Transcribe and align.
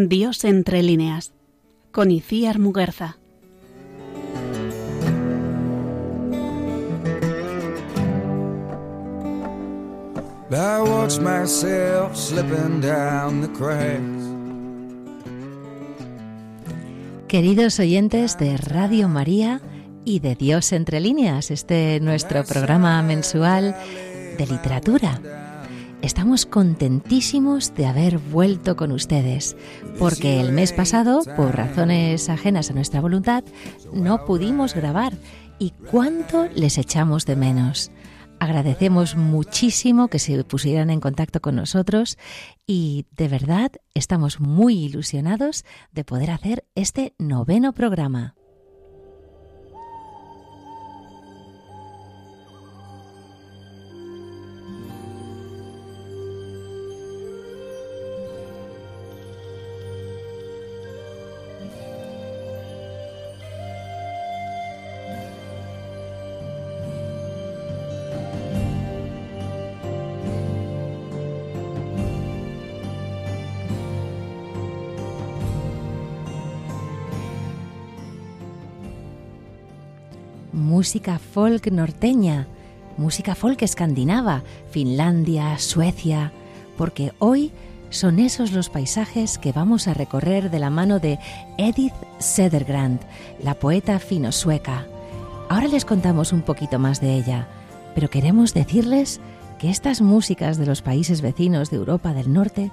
Dios 0.00 0.44
entre 0.44 0.80
líneas, 0.84 1.32
con 1.90 2.12
Iciar 2.12 2.60
Muguerza. 2.60 3.18
I 10.52 10.80
watch 10.82 11.18
myself 11.18 12.14
slipping 12.14 12.80
down 12.80 13.40
the 13.40 13.48
cracks. 13.48 13.98
Queridos 17.26 17.80
oyentes 17.80 18.38
de 18.38 18.56
Radio 18.56 19.08
María 19.08 19.60
y 20.04 20.20
de 20.20 20.36
Dios 20.36 20.70
entre 20.70 21.00
líneas, 21.00 21.50
este 21.50 21.98
nuestro 21.98 22.44
programa 22.44 23.02
mensual 23.02 23.74
de 24.38 24.46
literatura. 24.46 25.20
Estamos 26.08 26.46
contentísimos 26.46 27.74
de 27.74 27.84
haber 27.84 28.16
vuelto 28.16 28.76
con 28.76 28.92
ustedes, 28.92 29.58
porque 29.98 30.40
el 30.40 30.52
mes 30.52 30.72
pasado, 30.72 31.20
por 31.36 31.54
razones 31.54 32.30
ajenas 32.30 32.70
a 32.70 32.72
nuestra 32.72 33.02
voluntad, 33.02 33.44
no 33.92 34.24
pudimos 34.24 34.74
grabar 34.74 35.12
y 35.58 35.74
cuánto 35.90 36.48
les 36.54 36.78
echamos 36.78 37.26
de 37.26 37.36
menos. 37.36 37.90
Agradecemos 38.40 39.16
muchísimo 39.16 40.08
que 40.08 40.18
se 40.18 40.42
pusieran 40.44 40.88
en 40.88 41.00
contacto 41.00 41.40
con 41.40 41.56
nosotros 41.56 42.16
y 42.66 43.04
de 43.14 43.28
verdad 43.28 43.72
estamos 43.92 44.40
muy 44.40 44.82
ilusionados 44.82 45.66
de 45.92 46.04
poder 46.04 46.30
hacer 46.30 46.64
este 46.74 47.12
noveno 47.18 47.74
programa. 47.74 48.37
Música 80.78 81.18
folk 81.18 81.72
norteña, 81.72 82.46
música 82.96 83.34
folk 83.34 83.60
escandinava, 83.62 84.44
Finlandia, 84.70 85.58
Suecia, 85.58 86.30
porque 86.76 87.12
hoy 87.18 87.50
son 87.90 88.20
esos 88.20 88.52
los 88.52 88.68
paisajes 88.68 89.38
que 89.38 89.50
vamos 89.50 89.88
a 89.88 89.94
recorrer 89.94 90.52
de 90.52 90.60
la 90.60 90.70
mano 90.70 91.00
de 91.00 91.18
Edith 91.56 91.94
Sedergrand, 92.20 93.00
la 93.42 93.54
poeta 93.54 93.98
fino-sueca. 93.98 94.86
Ahora 95.48 95.66
les 95.66 95.84
contamos 95.84 96.32
un 96.32 96.42
poquito 96.42 96.78
más 96.78 97.00
de 97.00 97.12
ella, 97.12 97.48
pero 97.96 98.08
queremos 98.08 98.54
decirles 98.54 99.20
que 99.58 99.70
estas 99.70 100.00
músicas 100.00 100.58
de 100.58 100.66
los 100.66 100.80
países 100.80 101.22
vecinos 101.22 101.70
de 101.70 101.78
Europa 101.78 102.14
del 102.14 102.32
Norte 102.32 102.70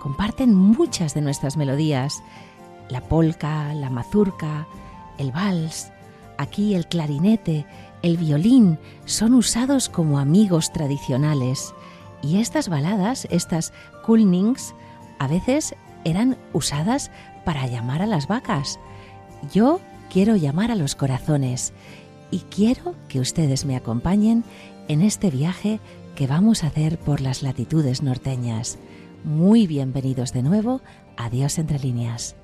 comparten 0.00 0.54
muchas 0.54 1.12
de 1.12 1.20
nuestras 1.20 1.58
melodías, 1.58 2.22
la 2.88 3.02
polka, 3.02 3.74
la 3.74 3.90
mazurca, 3.90 4.66
el 5.18 5.32
vals, 5.32 5.92
Aquí 6.38 6.74
el 6.74 6.86
clarinete, 6.86 7.66
el 8.02 8.16
violín 8.16 8.78
son 9.04 9.34
usados 9.34 9.88
como 9.88 10.18
amigos 10.18 10.72
tradicionales 10.72 11.74
y 12.22 12.38
estas 12.38 12.68
baladas, 12.68 13.26
estas 13.30 13.72
kulnings, 14.04 14.74
a 15.18 15.28
veces 15.28 15.74
eran 16.04 16.36
usadas 16.52 17.10
para 17.44 17.66
llamar 17.66 18.02
a 18.02 18.06
las 18.06 18.28
vacas. 18.28 18.78
Yo 19.52 19.80
quiero 20.10 20.36
llamar 20.36 20.70
a 20.70 20.76
los 20.76 20.94
corazones 20.94 21.72
y 22.30 22.40
quiero 22.40 22.94
que 23.08 23.20
ustedes 23.20 23.64
me 23.64 23.76
acompañen 23.76 24.44
en 24.88 25.02
este 25.02 25.30
viaje 25.30 25.80
que 26.14 26.26
vamos 26.26 26.64
a 26.64 26.68
hacer 26.68 26.98
por 26.98 27.20
las 27.20 27.42
latitudes 27.42 28.02
norteñas. 28.02 28.78
Muy 29.24 29.66
bienvenidos 29.66 30.32
de 30.32 30.42
nuevo 30.42 30.80
a 31.16 31.30
Dios 31.30 31.58
entre 31.58 31.78
líneas. 31.78 32.36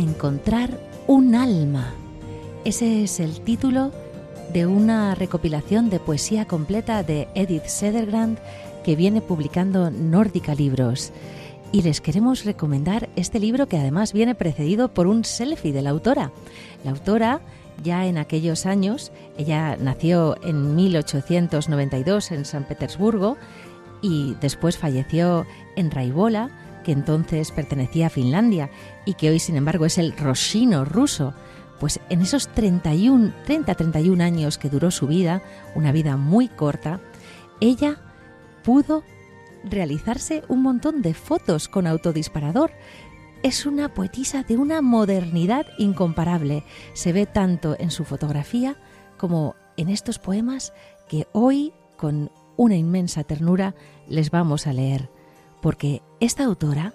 Encontrar 0.00 0.78
un 1.06 1.34
alma. 1.34 1.94
Ese 2.64 3.04
es 3.04 3.20
el 3.20 3.40
título 3.40 3.92
de 4.52 4.66
una 4.66 5.14
recopilación 5.14 5.90
de 5.90 6.00
poesía 6.00 6.46
completa 6.46 7.02
de 7.02 7.28
Edith 7.34 7.66
Sedergrand 7.66 8.38
que 8.84 8.96
viene 8.96 9.20
publicando 9.20 9.90
Nórdica 9.90 10.54
Libros. 10.54 11.12
Y 11.72 11.82
les 11.82 12.00
queremos 12.00 12.44
recomendar 12.44 13.08
este 13.16 13.40
libro 13.40 13.66
que 13.66 13.76
además 13.76 14.12
viene 14.12 14.34
precedido 14.34 14.94
por 14.94 15.06
un 15.06 15.24
selfie 15.24 15.72
de 15.72 15.82
la 15.82 15.90
autora. 15.90 16.32
La 16.84 16.92
autora 16.92 17.40
ya 17.82 18.06
en 18.06 18.18
aquellos 18.18 18.66
años, 18.66 19.12
ella 19.36 19.76
nació 19.76 20.36
en 20.42 20.74
1892 20.74 22.32
en 22.32 22.44
San 22.44 22.64
Petersburgo 22.64 23.36
y 24.02 24.34
después 24.40 24.78
falleció 24.78 25.46
en 25.76 25.90
Raibola 25.90 26.50
que 26.86 26.92
entonces 26.92 27.50
pertenecía 27.50 28.06
a 28.06 28.10
Finlandia 28.10 28.70
y 29.04 29.14
que 29.14 29.28
hoy, 29.28 29.40
sin 29.40 29.56
embargo, 29.56 29.86
es 29.86 29.98
el 29.98 30.16
Roshino 30.16 30.84
ruso. 30.84 31.34
Pues 31.80 31.98
en 32.10 32.22
esos 32.22 32.46
31, 32.46 33.32
30-31 33.44 34.22
años 34.22 34.56
que 34.56 34.70
duró 34.70 34.92
su 34.92 35.08
vida, 35.08 35.42
una 35.74 35.90
vida 35.90 36.16
muy 36.16 36.46
corta, 36.46 37.00
ella 37.60 37.96
pudo 38.62 39.02
realizarse 39.64 40.44
un 40.46 40.62
montón 40.62 41.02
de 41.02 41.12
fotos 41.12 41.66
con 41.66 41.88
autodisparador. 41.88 42.70
Es 43.42 43.66
una 43.66 43.92
poetisa 43.92 44.44
de 44.44 44.56
una 44.56 44.80
modernidad 44.80 45.66
incomparable. 45.78 46.62
Se 46.92 47.12
ve 47.12 47.26
tanto 47.26 47.74
en 47.80 47.90
su 47.90 48.04
fotografía 48.04 48.76
como 49.18 49.56
en 49.76 49.88
estos 49.88 50.20
poemas 50.20 50.72
que 51.08 51.26
hoy, 51.32 51.72
con 51.96 52.30
una 52.56 52.76
inmensa 52.76 53.24
ternura, 53.24 53.74
les 54.06 54.30
vamos 54.30 54.68
a 54.68 54.72
leer 54.72 55.10
porque 55.66 56.00
esta 56.20 56.44
autora 56.44 56.94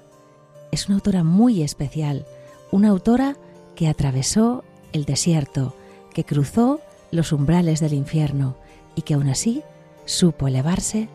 es 0.72 0.88
una 0.88 0.96
autora 0.96 1.24
muy 1.24 1.62
especial, 1.62 2.26
una 2.72 2.90
autora 2.90 3.36
que 3.76 3.88
atravesó 3.88 4.64
el 4.94 5.06
desierto, 5.06 5.76
que 6.14 6.24
cruzó 6.24 6.80
los 7.12 7.32
umbrales 7.32 7.80
del 7.80 7.94
infierno 7.94 8.56
y 8.96 9.04
que 9.04 9.14
aún 9.14 9.30
así 9.30 9.64
supo 10.06 10.48
elevarse 10.48 11.10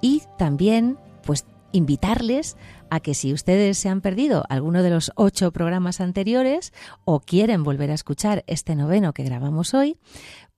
Y 0.00 0.22
también 0.38 0.98
pues 1.24 1.46
invitarles 1.72 2.56
a 2.90 3.00
que 3.00 3.14
si 3.14 3.32
ustedes 3.32 3.78
se 3.78 3.88
han 3.88 4.00
perdido 4.00 4.44
alguno 4.48 4.82
de 4.82 4.90
los 4.90 5.12
ocho 5.14 5.52
programas 5.52 6.00
anteriores 6.00 6.72
o 7.04 7.20
quieren 7.20 7.62
volver 7.62 7.90
a 7.90 7.94
escuchar 7.94 8.44
este 8.46 8.74
noveno 8.74 9.12
que 9.12 9.22
grabamos 9.22 9.74
hoy, 9.74 9.96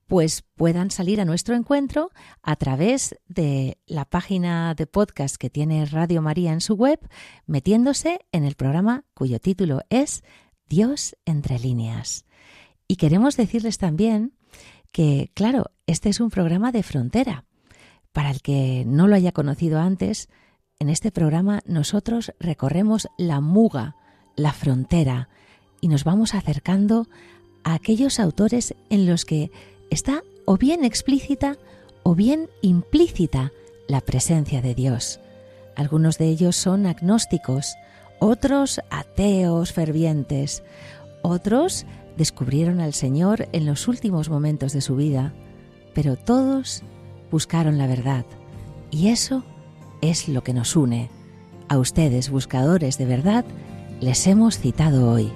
pues 0.07 0.43
puedan 0.55 0.91
salir 0.91 1.21
a 1.21 1.25
nuestro 1.25 1.55
encuentro 1.55 2.11
a 2.41 2.55
través 2.55 3.15
de 3.27 3.77
la 3.85 4.05
página 4.05 4.75
de 4.75 4.87
podcast 4.87 5.37
que 5.37 5.49
tiene 5.49 5.85
Radio 5.85 6.21
María 6.21 6.53
en 6.53 6.61
su 6.61 6.75
web, 6.75 6.99
metiéndose 7.45 8.19
en 8.31 8.43
el 8.43 8.55
programa 8.55 9.05
cuyo 9.13 9.39
título 9.39 9.81
es 9.89 10.23
Dios 10.67 11.15
entre 11.25 11.59
líneas. 11.59 12.25
Y 12.87 12.97
queremos 12.97 13.37
decirles 13.37 13.77
también 13.77 14.33
que, 14.91 15.31
claro, 15.33 15.71
este 15.87 16.09
es 16.09 16.19
un 16.19 16.29
programa 16.29 16.71
de 16.71 16.83
frontera. 16.83 17.45
Para 18.11 18.29
el 18.29 18.41
que 18.41 18.83
no 18.85 19.07
lo 19.07 19.15
haya 19.15 19.31
conocido 19.31 19.79
antes, 19.79 20.29
en 20.79 20.89
este 20.89 21.11
programa 21.11 21.61
nosotros 21.65 22.33
recorremos 22.39 23.07
la 23.17 23.41
muga, 23.41 23.95
la 24.35 24.53
frontera, 24.53 25.29
y 25.81 25.87
nos 25.87 26.03
vamos 26.03 26.35
acercando 26.35 27.07
a 27.63 27.73
aquellos 27.73 28.19
autores 28.19 28.75
en 28.89 29.05
los 29.05 29.25
que 29.25 29.51
está 29.93 30.23
o 30.45 30.57
bien 30.57 30.83
explícita 30.83 31.57
o 32.03 32.15
bien 32.15 32.49
implícita 32.61 33.53
la 33.87 34.01
presencia 34.01 34.61
de 34.61 34.75
Dios. 34.75 35.19
Algunos 35.75 36.17
de 36.17 36.27
ellos 36.27 36.55
son 36.55 36.85
agnósticos, 36.85 37.75
otros 38.19 38.81
ateos 38.89 39.71
fervientes, 39.71 40.63
otros 41.21 41.85
descubrieron 42.17 42.79
al 42.79 42.93
Señor 42.93 43.47
en 43.53 43.65
los 43.65 43.87
últimos 43.87 44.29
momentos 44.29 44.73
de 44.73 44.81
su 44.81 44.95
vida, 44.95 45.33
pero 45.93 46.15
todos 46.15 46.83
buscaron 47.31 47.77
la 47.77 47.87
verdad. 47.87 48.25
Y 48.91 49.09
eso 49.09 49.43
es 50.01 50.27
lo 50.27 50.43
que 50.43 50.53
nos 50.53 50.75
une. 50.75 51.09
A 51.69 51.77
ustedes, 51.77 52.29
buscadores 52.29 52.97
de 52.97 53.05
verdad, 53.05 53.45
les 54.01 54.27
hemos 54.27 54.59
citado 54.59 55.09
hoy. 55.09 55.31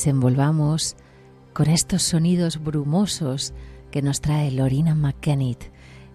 Les 0.00 0.06
envolvamos 0.06 0.96
con 1.52 1.68
estos 1.68 2.02
sonidos 2.02 2.62
brumosos 2.64 3.52
que 3.90 4.00
nos 4.00 4.22
trae 4.22 4.50
Lorina 4.50 4.94
McKennitt, 4.94 5.64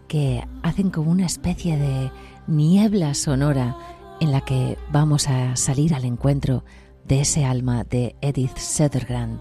que 0.07 0.43
hacen 0.63 0.89
como 0.89 1.11
una 1.11 1.27
especie 1.27 1.77
de 1.77 2.11
niebla 2.47 3.13
sonora 3.13 3.77
en 4.19 4.31
la 4.31 4.41
que 4.41 4.79
vamos 4.91 5.27
a 5.27 5.55
salir 5.55 5.93
al 5.93 6.03
encuentro 6.03 6.63
de 7.07 7.21
ese 7.21 7.45
alma 7.45 7.83
de 7.83 8.15
Edith 8.21 8.57
Södergran. 8.57 9.39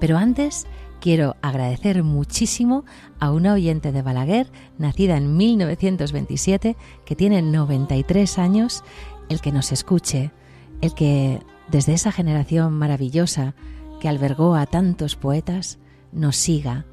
Pero 0.00 0.18
antes 0.18 0.66
quiero 1.00 1.36
agradecer 1.40 2.02
muchísimo 2.02 2.84
a 3.20 3.30
una 3.30 3.52
oyente 3.52 3.92
de 3.92 4.02
Balaguer, 4.02 4.50
nacida 4.76 5.16
en 5.16 5.36
1927, 5.36 6.76
que 7.04 7.14
tiene 7.14 7.42
93 7.42 8.38
años, 8.38 8.82
el 9.28 9.40
que 9.40 9.52
nos 9.52 9.70
escuche, 9.70 10.32
el 10.80 10.94
que 10.94 11.40
desde 11.68 11.94
esa 11.94 12.10
generación 12.10 12.72
maravillosa 12.72 13.54
que 14.04 14.10
albergó 14.10 14.54
a 14.54 14.66
tantos 14.66 15.16
poetas, 15.16 15.78
nos 16.12 16.36
siga 16.36 16.84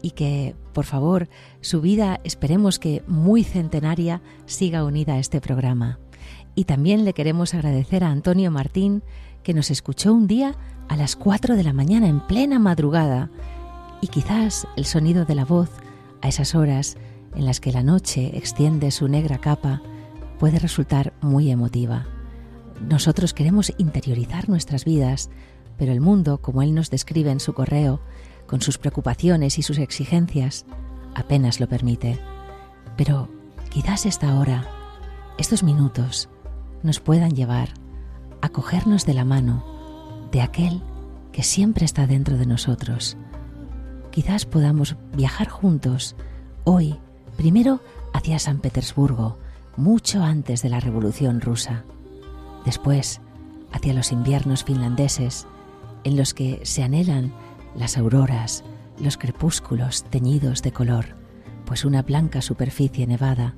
y 0.00 0.12
que, 0.12 0.56
por 0.72 0.86
favor, 0.86 1.28
su 1.60 1.82
vida, 1.82 2.22
esperemos 2.24 2.78
que 2.78 3.02
muy 3.06 3.44
centenaria, 3.44 4.22
siga 4.46 4.82
unida 4.82 5.12
a 5.12 5.18
este 5.18 5.42
programa. 5.42 5.98
Y 6.54 6.64
también 6.64 7.04
le 7.04 7.12
queremos 7.12 7.52
agradecer 7.52 8.02
a 8.02 8.08
Antonio 8.08 8.50
Martín, 8.50 9.02
que 9.42 9.52
nos 9.52 9.70
escuchó 9.70 10.14
un 10.14 10.26
día 10.26 10.56
a 10.88 10.96
las 10.96 11.16
4 11.16 11.54
de 11.54 11.64
la 11.64 11.74
mañana 11.74 12.08
en 12.08 12.20
plena 12.20 12.58
madrugada, 12.58 13.30
y 14.00 14.06
quizás 14.06 14.66
el 14.74 14.86
sonido 14.86 15.26
de 15.26 15.34
la 15.34 15.44
voz 15.44 15.68
a 16.22 16.28
esas 16.28 16.54
horas 16.54 16.96
en 17.34 17.44
las 17.44 17.60
que 17.60 17.72
la 17.72 17.82
noche 17.82 18.38
extiende 18.38 18.90
su 18.90 19.06
negra 19.06 19.36
capa 19.36 19.82
puede 20.38 20.58
resultar 20.58 21.12
muy 21.20 21.50
emotiva. 21.50 22.06
Nosotros 22.80 23.34
queremos 23.34 23.70
interiorizar 23.76 24.48
nuestras 24.48 24.86
vidas, 24.86 25.28
pero 25.76 25.92
el 25.92 26.00
mundo, 26.00 26.38
como 26.38 26.62
él 26.62 26.74
nos 26.74 26.90
describe 26.90 27.30
en 27.30 27.40
su 27.40 27.54
correo, 27.54 28.00
con 28.46 28.60
sus 28.60 28.78
preocupaciones 28.78 29.58
y 29.58 29.62
sus 29.62 29.78
exigencias, 29.78 30.66
apenas 31.14 31.60
lo 31.60 31.68
permite. 31.68 32.18
Pero 32.96 33.28
quizás 33.70 34.06
esta 34.06 34.38
hora, 34.38 34.66
estos 35.38 35.62
minutos, 35.62 36.28
nos 36.82 37.00
puedan 37.00 37.32
llevar 37.32 37.70
a 38.40 38.50
cogernos 38.50 39.06
de 39.06 39.14
la 39.14 39.24
mano 39.24 39.64
de 40.30 40.42
aquel 40.42 40.82
que 41.32 41.42
siempre 41.42 41.84
está 41.84 42.06
dentro 42.06 42.36
de 42.36 42.46
nosotros. 42.46 43.16
Quizás 44.10 44.44
podamos 44.44 44.96
viajar 45.16 45.48
juntos 45.48 46.14
hoy, 46.64 46.98
primero 47.36 47.80
hacia 48.12 48.38
San 48.38 48.58
Petersburgo, 48.58 49.38
mucho 49.76 50.22
antes 50.22 50.62
de 50.62 50.68
la 50.68 50.78
Revolución 50.78 51.40
rusa 51.40 51.84
después 52.64 53.20
hacia 53.72 53.94
los 53.94 54.12
inviernos 54.12 54.64
finlandeses, 54.64 55.46
en 56.04 56.16
los 56.16 56.34
que 56.34 56.60
se 56.64 56.82
anhelan 56.82 57.32
las 57.74 57.98
auroras, 57.98 58.64
los 58.98 59.16
crepúsculos 59.16 60.04
teñidos 60.04 60.62
de 60.62 60.72
color, 60.72 61.16
pues 61.64 61.84
una 61.84 62.02
blanca 62.02 62.42
superficie 62.42 63.06
nevada 63.06 63.54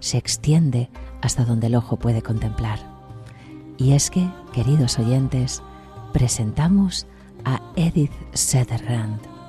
se 0.00 0.18
extiende 0.18 0.90
hasta 1.20 1.44
donde 1.44 1.68
el 1.68 1.74
ojo 1.76 1.98
puede 1.98 2.22
contemplar. 2.22 2.78
Y 3.76 3.92
es 3.92 4.10
que, 4.10 4.28
queridos 4.52 4.98
oyentes, 4.98 5.62
presentamos 6.12 7.06
a 7.44 7.60
Edith 7.76 8.12
Sutherland. 8.34 9.39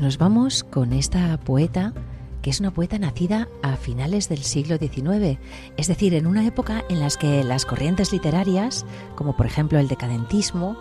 Pues 0.00 0.14
nos 0.14 0.18
vamos 0.18 0.64
con 0.64 0.94
esta 0.94 1.38
poeta 1.40 1.92
que 2.40 2.48
es 2.48 2.58
una 2.58 2.70
poeta 2.70 2.98
nacida 2.98 3.48
a 3.62 3.76
finales 3.76 4.30
del 4.30 4.38
siglo 4.38 4.78
XIX, 4.78 5.38
es 5.76 5.88
decir, 5.88 6.14
en 6.14 6.26
una 6.26 6.46
época 6.46 6.86
en 6.88 7.00
la 7.00 7.10
que 7.10 7.44
las 7.44 7.66
corrientes 7.66 8.10
literarias, 8.10 8.86
como 9.14 9.36
por 9.36 9.44
ejemplo 9.44 9.78
el 9.78 9.88
decadentismo, 9.88 10.78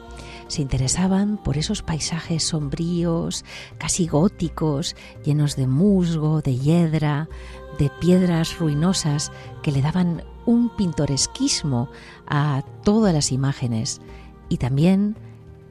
se 0.47 0.61
interesaban 0.61 1.35
por 1.35 1.57
esos 1.57 1.81
paisajes 1.81 2.43
sombríos, 2.43 3.43
casi 3.77 4.07
góticos, 4.07 4.95
llenos 5.25 5.57
de 5.57 5.67
musgo, 5.67 6.41
de 6.41 6.55
hiedra, 6.55 7.27
de 7.77 7.91
piedras 7.99 8.57
ruinosas 8.57 9.33
que 9.63 9.73
le 9.73 9.81
daban 9.81 10.23
un 10.45 10.73
pintoresquismo 10.77 11.89
a 12.25 12.63
todas 12.85 13.13
las 13.13 13.33
imágenes 13.33 13.99
y 14.47 14.59
también 14.59 15.17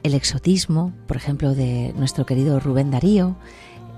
el 0.03 0.13
exotismo, 0.13 0.93
por 1.07 1.17
ejemplo, 1.17 1.53
de 1.53 1.93
nuestro 1.97 2.25
querido 2.25 2.59
Rubén 2.59 2.91
Darío, 2.91 3.35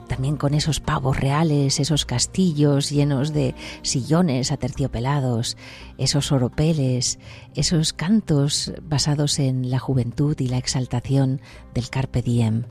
también 0.07 0.35
con 0.35 0.53
esos 0.53 0.81
pavos 0.81 1.17
reales, 1.17 1.79
esos 1.79 2.05
castillos 2.05 2.89
llenos 2.89 3.31
de 3.31 3.55
sillones 3.81 4.51
aterciopelados, 4.51 5.55
esos 5.97 6.33
oropeles, 6.33 7.17
esos 7.55 7.93
cantos 7.93 8.73
basados 8.83 9.39
en 9.39 9.71
la 9.71 9.79
juventud 9.79 10.37
y 10.37 10.47
la 10.47 10.57
exaltación 10.57 11.39
del 11.73 11.89
carpe 11.89 12.21
diem. 12.21 12.65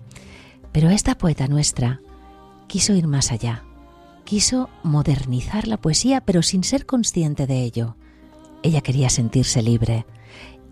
Pero 0.70 0.90
esta 0.90 1.16
poeta 1.16 1.46
nuestra 1.46 2.02
quiso 2.66 2.94
ir 2.94 3.06
más 3.06 3.32
allá, 3.32 3.64
quiso 4.24 4.68
modernizar 4.82 5.66
la 5.66 5.78
poesía, 5.78 6.20
pero 6.20 6.42
sin 6.42 6.62
ser 6.62 6.84
consciente 6.84 7.46
de 7.46 7.62
ello. 7.62 7.96
Ella 8.62 8.82
quería 8.82 9.08
sentirse 9.08 9.62
libre, 9.62 10.04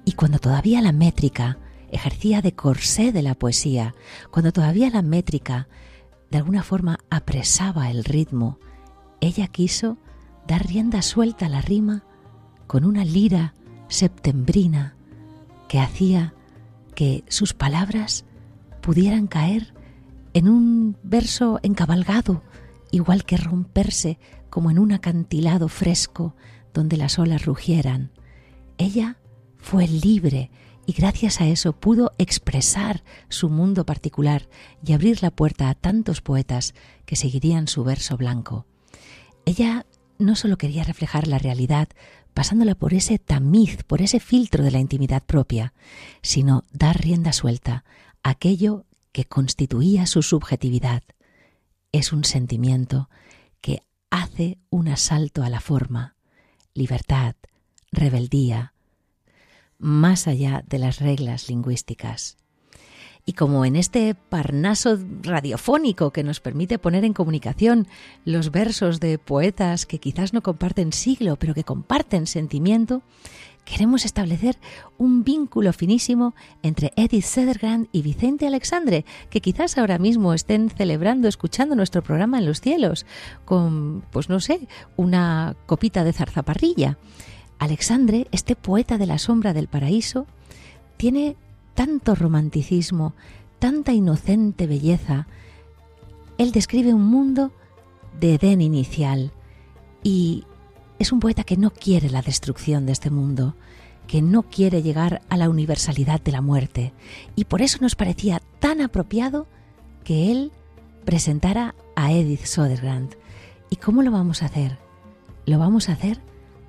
y 0.05 0.13
cuando 0.13 0.39
todavía 0.39 0.83
la 0.83 0.93
métrica 0.93 1.57
ejercía 1.91 2.43
de 2.43 2.55
corsé 2.55 3.13
de 3.13 3.23
la 3.23 3.35
poesía, 3.35 3.95
cuando 4.31 4.53
todavía 4.53 4.91
la 4.91 5.03
métrica 5.03 5.69
de 6.31 6.39
alguna 6.39 6.63
forma 6.63 6.99
apresaba 7.11 7.91
el 7.91 8.05
ritmo, 8.05 8.59
ella 9.21 9.49
quiso 9.49 9.99
dar 10.47 10.67
rienda 10.67 11.03
suelta 11.03 11.47
a 11.47 11.49
la 11.49 11.61
rima 11.61 12.05
con 12.67 12.85
una 12.85 13.05
lira 13.05 13.55
septembrina 13.89 14.95
que 15.69 15.81
hacía 15.81 16.35
que 16.95 17.25
sus 17.29 17.55
palabras 17.55 18.25
pudieran 18.81 19.27
caer 19.27 19.75
en 20.35 20.49
un 20.49 20.97
verso 21.03 21.61
encabalgado, 21.63 22.43
igual 22.91 23.25
que 23.25 23.37
romperse 23.37 24.19
como 24.51 24.71
en 24.71 24.79
un 24.79 24.93
acantilado 24.93 25.69
fresco 25.69 26.35
donde 26.73 26.97
las 26.97 27.19
olas 27.19 27.45
rugieran. 27.45 28.13
Ella 28.79 29.19
fue 29.59 29.87
libre 29.87 30.51
y 30.89 30.93
gracias 30.93 31.43
a 31.43 31.47
eso 31.47 31.75
pudo 31.75 32.13
expresar 32.17 33.05
su 33.29 33.51
mundo 33.51 33.85
particular 33.85 34.49
y 34.83 34.95
abrir 34.95 35.23
la 35.23 35.31
puerta 35.31 35.69
a 35.69 35.75
tantos 35.75 36.23
poetas 36.23 36.73
que 37.05 37.15
seguirían 37.15 37.69
su 37.69 37.85
verso 37.85 38.17
blanco. 38.17 38.65
Ella 39.45 39.85
no 40.19 40.35
solo 40.35 40.57
quería 40.57 40.85
reflejar 40.85 41.29
la 41.29 41.37
realidad 41.37 41.89
pasándola 42.33 42.75
por 42.75 42.95
ese 42.95 43.19
tamiz, 43.19 43.83
por 43.83 44.01
ese 44.01 44.19
filtro 44.19 44.65
de 44.65 44.71
la 44.71 44.79
intimidad 44.79 45.23
propia, 45.23 45.75
sino 46.23 46.65
dar 46.73 46.99
rienda 46.99 47.35
suelta 47.35 47.85
a 48.23 48.31
aquello 48.31 48.87
que 49.13 49.27
constituía 49.27 50.07
su 50.07 50.23
subjetividad. 50.23 51.03
Es 51.93 52.15
un 52.15 52.25
sentimiento 52.25 53.11
que 53.61 53.83
hace 54.09 54.57
un 54.71 54.89
asalto 54.89 55.43
a 55.43 55.51
la 55.51 55.61
forma, 55.61 56.17
libertad, 56.73 57.35
rebeldía, 57.93 58.73
más 59.79 60.27
allá 60.27 60.65
de 60.69 60.79
las 60.79 61.01
reglas 61.01 61.49
lingüísticas. 61.49 62.37
Y 63.25 63.35
como 63.35 63.67
en 63.67 63.77
este 63.77 64.15
parnaso 64.15 64.99
radiofónico 65.21 66.13
que 66.13 66.25
nos 66.25 66.41
permite 66.41 66.79
poner 66.79 67.05
en 67.05 67.13
comunicación 67.13 67.87
los 68.25 68.51
versos 68.51 69.01
de 69.01 69.19
poetas 69.19 69.85
que 69.85 69.99
quizás 69.99 70.33
no 70.33 70.43
comparten 70.43 70.95
siglo, 70.95 71.37
pero 71.37 71.53
que 71.53 71.63
comparten 71.63 72.27
sentimiento, 72.27 73.03
queremos 73.67 74.07
establecer 74.07 74.57
un 74.97 75.25
vínculo 75.25 75.75
finísimo 75.75 76.35
entre 76.63 76.95
Edith 76.97 77.25
Sedergrand 77.25 77.89
y 77.93 78.01
Vicente 78.01 78.47
Alexandre, 78.47 79.05
que 79.29 79.43
quizás 79.43 79.77
ahora 79.77 79.99
mismo 79.99 80.33
estén 80.33 80.71
celebrando, 80.71 81.29
escuchando 81.29 81.75
nuestro 81.75 82.03
programa 82.03 82.39
en 82.39 82.47
los 82.47 82.63
cielos, 82.63 83.05
con, 83.45 84.07
pues 84.11 84.31
no 84.31 84.41
sé, 84.41 84.67
una 84.97 85.55
copita 85.67 86.03
de 86.03 86.15
zarzaparrilla. 86.15 86.97
Alexandre, 87.59 88.29
este 88.33 88.57
poeta 88.57 88.99
de 88.99 89.07
la 89.07 89.19
sombra 89.19 89.53
del 89.53 89.69
paraíso, 89.69 90.27
tiene 90.97 91.37
tanto 91.75 92.15
romanticismo, 92.15 93.15
tanta 93.59 93.93
inocente 93.93 94.67
belleza. 94.67 95.27
Él 96.39 96.53
describe 96.53 96.95
un 96.95 97.05
mundo 97.05 97.53
de 98.21 98.35
Edén 98.35 98.61
inicial 98.61 99.33
y 100.03 100.45
es 100.99 101.13
un 101.13 101.21
poeta 101.21 101.45
que 101.45 101.57
no 101.57 101.71
quiere 101.71 102.11
la 102.11 102.23
destrucción 102.23 102.87
de 102.87 102.93
este 102.93 103.11
mundo, 103.11 103.55
que 104.07 104.23
no 104.23 104.43
quiere 104.43 104.83
llegar 104.83 105.23
a 105.29 105.37
la 105.37 105.49
universalidad 105.51 106.21
de 106.21 106.33
la 106.33 106.41
muerte 106.41 106.93
y 107.37 107.45
por 107.45 107.63
eso 107.63 107.79
nos 107.81 107.95
parecía 107.95 108.41
tan 108.59 108.81
apropiado 108.81 109.47
que 110.03 110.33
él 110.33 110.51
presentara 111.05 111.75
a 111.95 112.13
Edith 112.13 112.45
Sodergrand. 112.45 113.15
¿Y 113.71 113.77
cómo 113.77 114.03
lo 114.03 114.11
vamos 114.11 114.43
a 114.43 114.47
hacer? 114.47 114.79
Lo 115.47 115.59
vamos 115.59 115.89
a 115.89 115.93
hacer 115.93 116.21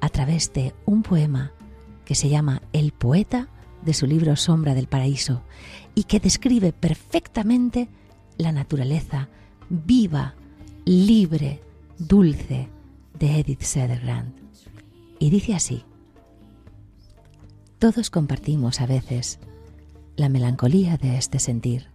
a 0.01 0.09
través 0.09 0.53
de 0.53 0.73
un 0.85 1.03
poema 1.03 1.51
que 2.05 2.15
se 2.15 2.29
llama 2.29 2.61
El 2.73 2.91
poeta 2.91 3.47
de 3.83 3.93
su 3.93 4.05
libro 4.05 4.35
Sombra 4.35 4.73
del 4.73 4.87
Paraíso 4.87 5.43
y 5.95 6.03
que 6.03 6.19
describe 6.19 6.73
perfectamente 6.73 7.89
la 8.37 8.51
naturaleza 8.51 9.29
viva, 9.69 10.35
libre, 10.85 11.61
dulce 11.97 12.69
de 13.17 13.39
Edith 13.39 13.61
Sedergrand. 13.61 14.33
Y 15.19 15.29
dice 15.29 15.53
así, 15.53 15.83
todos 17.77 18.09
compartimos 18.09 18.81
a 18.81 18.85
veces 18.85 19.39
la 20.15 20.29
melancolía 20.29 20.97
de 20.97 21.17
este 21.17 21.39
sentir. 21.39 21.87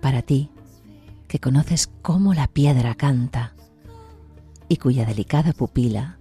Para 0.00 0.22
ti, 0.22 0.50
que 1.28 1.38
conoces 1.38 1.90
cómo 2.02 2.32
la 2.34 2.46
piedra 2.46 2.94
canta 2.94 3.54
y 4.68 4.76
cuya 4.76 5.04
delicada 5.04 5.52
pupila 5.52 6.18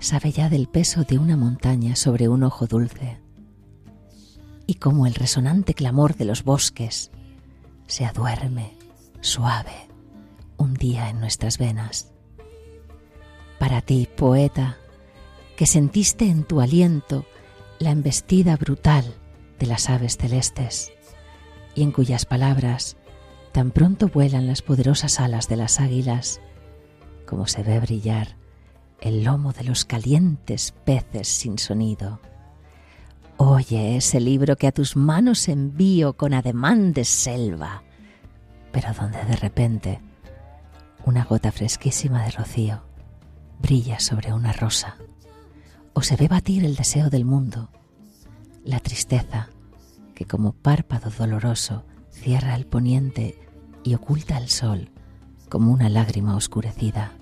sabe 0.00 0.32
ya 0.32 0.48
del 0.48 0.66
peso 0.66 1.04
de 1.04 1.18
una 1.18 1.36
montaña 1.36 1.94
sobre 1.94 2.28
un 2.28 2.42
ojo 2.42 2.66
dulce, 2.66 3.20
y 4.66 4.74
como 4.74 5.06
el 5.06 5.14
resonante 5.14 5.74
clamor 5.74 6.16
de 6.16 6.24
los 6.24 6.42
bosques 6.42 7.10
se 7.86 8.06
aduerme 8.06 8.76
suave 9.20 9.88
un 10.56 10.74
día 10.74 11.10
en 11.10 11.20
nuestras 11.20 11.58
venas. 11.58 12.12
Para 13.58 13.82
ti, 13.82 14.08
poeta, 14.16 14.78
que 15.56 15.66
sentiste 15.66 16.26
en 16.26 16.44
tu 16.44 16.62
aliento 16.62 17.26
la 17.78 17.90
embestida 17.90 18.56
brutal 18.56 19.04
de 19.58 19.66
las 19.66 19.90
aves 19.90 20.16
celestes, 20.16 20.92
y 21.74 21.82
en 21.82 21.92
cuyas 21.92 22.24
palabras 22.24 22.96
tan 23.52 23.70
pronto 23.70 24.08
vuelan 24.08 24.46
las 24.46 24.62
poderosas 24.62 25.20
alas 25.20 25.48
de 25.48 25.56
las 25.56 25.78
águilas, 25.78 26.40
como 27.26 27.46
se 27.46 27.62
ve 27.62 27.80
brillar 27.80 28.40
el 29.00 29.24
lomo 29.24 29.52
de 29.52 29.64
los 29.64 29.84
calientes 29.84 30.74
peces 30.84 31.28
sin 31.28 31.58
sonido. 31.58 32.20
Oye 33.36 33.96
ese 33.96 34.20
libro 34.20 34.56
que 34.56 34.66
a 34.66 34.72
tus 34.72 34.96
manos 34.96 35.48
envío 35.48 36.14
con 36.14 36.34
ademán 36.34 36.92
de 36.92 37.04
selva, 37.04 37.82
pero 38.72 38.92
donde 38.92 39.24
de 39.24 39.36
repente 39.36 40.00
una 41.06 41.24
gota 41.24 41.50
fresquísima 41.50 42.24
de 42.24 42.32
rocío 42.32 42.82
brilla 43.60 44.00
sobre 44.00 44.32
una 44.32 44.52
rosa, 44.52 44.96
o 45.92 46.02
se 46.02 46.16
ve 46.16 46.28
batir 46.28 46.64
el 46.64 46.76
deseo 46.76 47.10
del 47.10 47.24
mundo, 47.24 47.70
la 48.64 48.80
tristeza 48.80 49.48
que 50.14 50.26
como 50.26 50.52
párpado 50.52 51.10
doloroso 51.10 51.84
cierra 52.10 52.54
el 52.54 52.66
poniente 52.66 53.38
y 53.82 53.94
oculta 53.94 54.36
el 54.36 54.50
sol 54.50 54.90
como 55.48 55.72
una 55.72 55.88
lágrima 55.88 56.36
oscurecida 56.36 57.12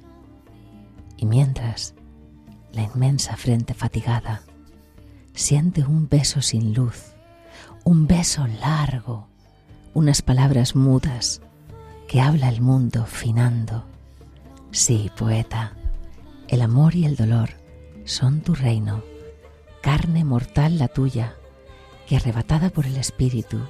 y 1.19 1.27
mientras 1.27 1.95
la 2.73 2.83
inmensa 2.83 3.37
frente 3.37 3.75
fatigada 3.75 4.43
siente 5.35 5.85
un 5.85 6.09
beso 6.09 6.41
sin 6.41 6.73
luz, 6.73 7.15
un 7.85 8.07
beso 8.07 8.47
largo, 8.47 9.29
unas 9.95 10.23
palabras 10.23 10.75
mudas 10.75 11.43
que 12.07 12.21
habla 12.21 12.49
el 12.49 12.61
mundo 12.63 13.05
finando. 13.05 13.85
Sí, 14.71 15.11
poeta, 15.17 15.75
el 16.49 16.63
amor 16.63 16.95
y 16.95 17.05
el 17.05 17.17
dolor 17.17 17.51
son 18.05 18.41
tu 18.41 18.55
reino, 18.55 19.03
carne 19.83 20.25
mortal 20.25 20.79
la 20.79 20.89
tuya, 20.89 21.35
que 22.07 22.17
arrebatada 22.17 22.71
por 22.71 22.87
el 22.87 22.97
espíritu, 22.97 23.61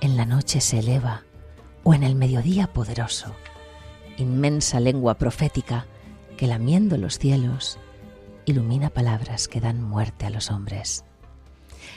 en 0.00 0.16
la 0.16 0.26
noche 0.26 0.60
se 0.60 0.80
eleva, 0.80 1.22
o 1.84 1.94
en 1.94 2.02
el 2.02 2.14
mediodía 2.14 2.66
poderoso, 2.72 3.34
inmensa 4.16 4.80
lengua 4.80 5.14
profética, 5.14 5.86
que 6.38 6.46
lamiendo 6.46 6.96
los 6.96 7.18
cielos 7.18 7.78
ilumina 8.46 8.88
palabras 8.88 9.48
que 9.48 9.60
dan 9.60 9.82
muerte 9.82 10.24
a 10.24 10.30
los 10.30 10.50
hombres. 10.50 11.04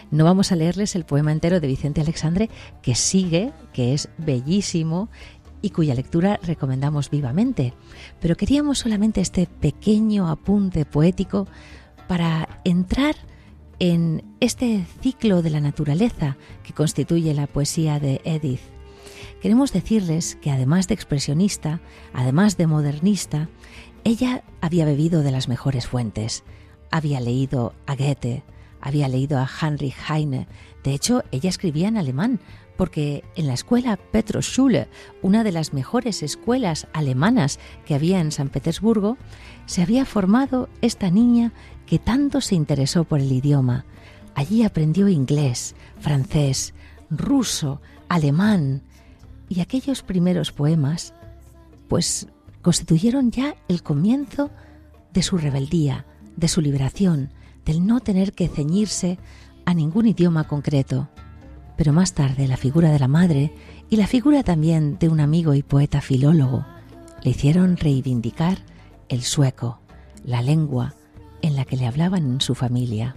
No 0.10 0.26
vamos 0.26 0.52
a 0.52 0.56
leerles 0.58 0.96
el 0.96 1.06
poema 1.06 1.32
entero 1.32 1.62
de 1.62 1.68
Vicente 1.68 2.02
Alexandre, 2.02 2.50
que 2.82 2.96
sigue, 2.96 3.54
que 3.72 3.94
es 3.94 4.10
bellísimo 4.18 5.10
y 5.62 5.70
cuya 5.70 5.94
lectura 5.94 6.40
recomendamos 6.44 7.10
vivamente, 7.12 7.74
pero 8.20 8.36
queríamos 8.36 8.80
solamente 8.80 9.22
este 9.22 9.46
pequeño 9.46 10.28
apunte 10.28 10.86
poético 10.86 11.48
para 12.08 12.62
entrar 12.66 13.16
en 13.78 14.24
este 14.40 14.86
ciclo 15.02 15.44
de 15.44 15.52
la 15.52 15.62
naturaleza 15.62 16.36
que 16.64 16.74
constituye 16.74 17.34
la 17.36 17.46
poesía 17.48 18.00
de 18.00 18.22
Edith. 18.26 18.62
Queremos 19.42 19.72
decirles 19.72 20.36
que 20.36 20.52
además 20.52 20.88
de 20.88 20.94
expresionista, 20.94 21.80
además 22.14 22.58
de 22.58 22.68
modernista, 22.68 23.50
ella 24.04 24.44
había 24.62 24.86
bebido 24.86 25.24
de 25.24 25.32
las 25.32 25.48
mejores 25.48 25.88
fuentes, 25.88 26.44
había 26.92 27.20
leído 27.20 27.74
a 27.86 27.96
Goethe, 27.96 28.44
había 28.82 29.08
leído 29.08 29.40
a 29.40 29.48
Heinrich 29.48 29.96
Heine, 30.10 30.48
de 30.84 30.94
hecho 30.94 31.24
ella 31.32 31.50
escribía 31.50 31.88
en 31.88 31.98
alemán, 31.98 32.40
porque 32.78 33.24
en 33.36 33.46
la 33.46 33.54
escuela 33.54 33.98
Petroschule, 33.98 34.88
una 35.22 35.44
de 35.44 35.52
las 35.52 35.74
mejores 35.74 36.24
escuelas 36.24 36.88
alemanas 36.94 37.60
que 37.86 37.94
había 37.94 38.20
en 38.20 38.32
San 38.32 38.50
Petersburgo, 38.50 39.18
se 39.68 39.84
había 39.84 40.04
formado 40.06 40.68
esta 40.82 41.12
niña 41.12 41.54
que 41.86 42.00
tanto 42.00 42.42
se 42.42 42.56
interesó 42.56 43.04
por 43.04 43.20
el 43.20 43.32
idioma. 43.32 43.86
Allí 44.34 44.64
aprendió 44.64 45.10
inglés, 45.10 45.76
francés, 46.00 46.74
ruso, 47.12 47.82
alemán, 48.10 48.82
y 49.48 49.60
aquellos 49.60 50.02
primeros 50.02 50.52
poemas, 50.52 51.14
pues 51.88 52.30
constituyeron 52.62 53.32
ya 53.32 53.56
el 53.68 53.84
comienzo 53.84 54.52
de 55.14 55.24
su 55.24 55.38
rebeldía, 55.38 56.06
de 56.36 56.48
su 56.48 56.62
liberación, 56.62 57.32
del 57.66 57.86
no 57.86 58.00
tener 58.00 58.34
que 58.34 58.48
ceñirse 58.48 59.20
a 59.66 59.74
ningún 59.74 60.08
idioma 60.08 60.48
concreto. 60.48 61.10
Pero 61.78 61.94
más 61.94 62.14
tarde 62.14 62.48
la 62.48 62.58
figura 62.58 62.92
de 62.92 63.00
la 63.00 63.08
madre 63.08 63.54
y 63.90 63.98
la 63.98 64.08
figura 64.08 64.44
también 64.44 64.98
de 65.00 65.10
un 65.10 65.20
amigo 65.20 65.54
y 65.54 65.64
poeta 65.64 66.02
filólogo 66.02 66.66
le 67.24 67.32
hicieron 67.32 67.78
reivindicar 67.78 68.60
el 69.10 69.22
sueco, 69.22 69.80
la 70.24 70.42
lengua 70.42 70.96
en 71.42 71.56
la 71.56 71.66
que 71.66 71.78
le 71.78 71.88
hablaban 71.88 72.26
en 72.26 72.42
su 72.42 72.56
familia. 72.56 73.16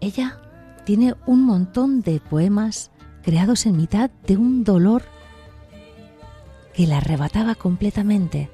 Ella 0.00 0.38
tiene 0.84 1.14
un 1.26 1.44
montón 1.44 2.02
de 2.02 2.20
poemas 2.20 2.90
creados 3.22 3.66
en 3.66 3.76
mitad 3.76 4.10
de 4.26 4.36
un 4.36 4.64
dolor 4.64 5.02
que 6.74 6.86
la 6.86 6.98
arrebataba 6.98 7.54
completamente, 7.54 8.50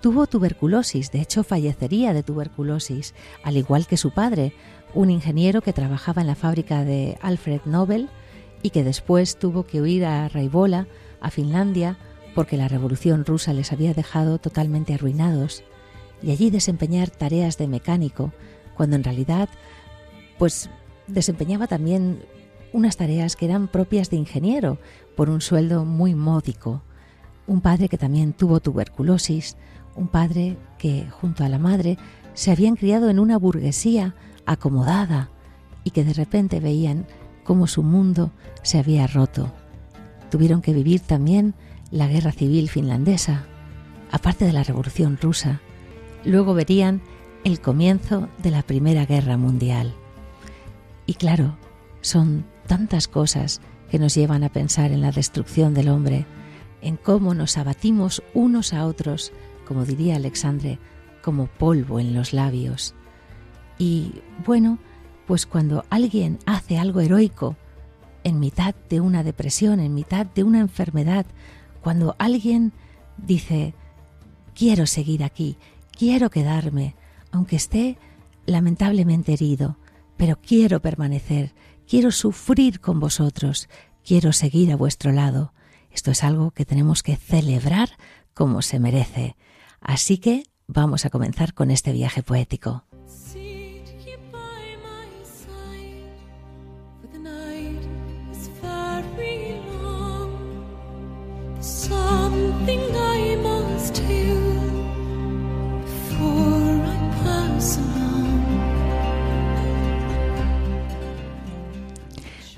tuvo 0.00 0.26
tuberculosis, 0.26 1.10
de 1.10 1.20
hecho 1.20 1.42
fallecería 1.42 2.12
de 2.12 2.22
tuberculosis, 2.22 3.14
al 3.42 3.56
igual 3.56 3.86
que 3.86 3.96
su 3.96 4.12
padre, 4.12 4.52
un 4.94 5.10
ingeniero 5.10 5.60
que 5.60 5.72
trabajaba 5.72 6.22
en 6.22 6.28
la 6.28 6.34
fábrica 6.34 6.84
de 6.84 7.18
Alfred 7.20 7.60
Nobel 7.64 8.08
y 8.62 8.70
que 8.70 8.84
después 8.84 9.38
tuvo 9.38 9.64
que 9.64 9.80
huir 9.80 10.04
a 10.04 10.28
Raivola, 10.28 10.86
a 11.20 11.30
Finlandia, 11.30 11.98
porque 12.34 12.56
la 12.56 12.68
revolución 12.68 13.24
rusa 13.24 13.52
les 13.52 13.72
había 13.72 13.94
dejado 13.94 14.38
totalmente 14.38 14.94
arruinados, 14.94 15.64
y 16.22 16.30
allí 16.30 16.50
desempeñar 16.50 17.10
tareas 17.10 17.58
de 17.58 17.68
mecánico, 17.68 18.32
cuando 18.76 18.96
en 18.96 19.04
realidad 19.04 19.48
pues 20.38 20.70
desempeñaba 21.06 21.66
también 21.66 22.22
unas 22.72 22.96
tareas 22.96 23.34
que 23.34 23.46
eran 23.46 23.68
propias 23.68 24.10
de 24.10 24.16
ingeniero, 24.16 24.78
por 25.16 25.30
un 25.30 25.40
sueldo 25.40 25.84
muy 25.84 26.14
módico. 26.14 26.82
Un 27.48 27.60
padre 27.60 27.88
que 27.88 27.98
también 27.98 28.34
tuvo 28.34 28.60
tuberculosis, 28.60 29.56
un 29.96 30.06
padre 30.06 30.56
que, 30.78 31.08
junto 31.10 31.42
a 31.42 31.48
la 31.48 31.58
madre, 31.58 31.98
se 32.34 32.52
habían 32.52 32.76
criado 32.76 33.10
en 33.10 33.18
una 33.18 33.36
burguesía 33.36 34.14
acomodada 34.46 35.30
y 35.82 35.90
que 35.90 36.04
de 36.04 36.12
repente 36.12 36.60
veían 36.60 37.06
cómo 37.42 37.66
su 37.66 37.82
mundo 37.82 38.30
se 38.62 38.78
había 38.78 39.08
roto. 39.08 39.50
Tuvieron 40.30 40.62
que 40.62 40.72
vivir 40.72 41.00
también 41.00 41.54
la 41.90 42.06
guerra 42.06 42.32
civil 42.32 42.68
finlandesa, 42.68 43.46
aparte 44.12 44.44
de 44.44 44.52
la 44.52 44.62
revolución 44.62 45.18
rusa. 45.20 45.60
Luego 46.24 46.54
verían 46.54 47.00
el 47.44 47.60
comienzo 47.60 48.28
de 48.42 48.50
la 48.50 48.62
Primera 48.62 49.06
Guerra 49.06 49.36
Mundial. 49.36 49.94
Y 51.06 51.14
claro, 51.14 51.56
son 52.02 52.44
tantas 52.66 53.08
cosas 53.08 53.60
que 53.90 53.98
nos 53.98 54.14
llevan 54.14 54.44
a 54.44 54.50
pensar 54.50 54.92
en 54.92 55.00
la 55.00 55.12
destrucción 55.12 55.72
del 55.72 55.88
hombre, 55.88 56.26
en 56.82 56.96
cómo 56.96 57.34
nos 57.34 57.56
abatimos 57.58 58.22
unos 58.34 58.72
a 58.72 58.86
otros, 58.86 59.32
como 59.66 59.84
diría 59.84 60.16
Alexandre, 60.16 60.78
como 61.22 61.46
polvo 61.46 62.00
en 62.00 62.14
los 62.14 62.32
labios. 62.32 62.94
Y 63.78 64.12
bueno, 64.46 64.78
pues 65.26 65.46
cuando 65.46 65.84
alguien 65.90 66.38
hace 66.46 66.78
algo 66.78 67.00
heroico, 67.00 67.56
en 68.24 68.40
mitad 68.40 68.74
de 68.88 69.00
una 69.00 69.22
depresión, 69.22 69.80
en 69.80 69.94
mitad 69.94 70.26
de 70.26 70.42
una 70.42 70.60
enfermedad, 70.60 71.26
cuando 71.82 72.16
alguien 72.18 72.72
dice, 73.16 73.74
quiero 74.54 74.86
seguir 74.86 75.22
aquí, 75.22 75.56
quiero 75.96 76.30
quedarme, 76.30 76.94
aunque 77.30 77.56
esté 77.56 77.98
lamentablemente 78.46 79.32
herido, 79.34 79.76
pero 80.16 80.38
quiero 80.40 80.80
permanecer, 80.80 81.54
quiero 81.88 82.10
sufrir 82.10 82.80
con 82.80 83.00
vosotros, 83.00 83.68
quiero 84.04 84.32
seguir 84.32 84.72
a 84.72 84.76
vuestro 84.76 85.12
lado. 85.12 85.52
Esto 85.98 86.12
es 86.12 86.22
algo 86.22 86.52
que 86.52 86.64
tenemos 86.64 87.02
que 87.02 87.16
celebrar 87.16 87.88
como 88.32 88.62
se 88.62 88.78
merece. 88.78 89.34
Así 89.80 90.18
que 90.18 90.44
vamos 90.68 91.04
a 91.04 91.10
comenzar 91.10 91.54
con 91.54 91.72
este 91.72 91.90
viaje 91.90 92.22
poético. 92.22 92.84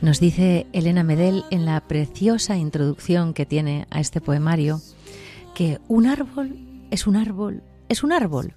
Nos 0.03 0.19
dice 0.19 0.67
Elena 0.73 1.05
Medel 1.05 1.45
en 1.51 1.67
la 1.67 1.79
preciosa 1.83 2.57
introducción 2.57 3.35
que 3.35 3.45
tiene 3.45 3.87
a 3.91 4.01
este 4.01 4.23
poemario 4.23 4.81
que 5.55 5.79
un 5.89 6.07
árbol 6.07 6.57
es 6.91 7.07
un 7.07 7.17
árbol, 7.17 7.63
es 7.91 8.03
un 8.03 8.13
árbol. 8.13 8.55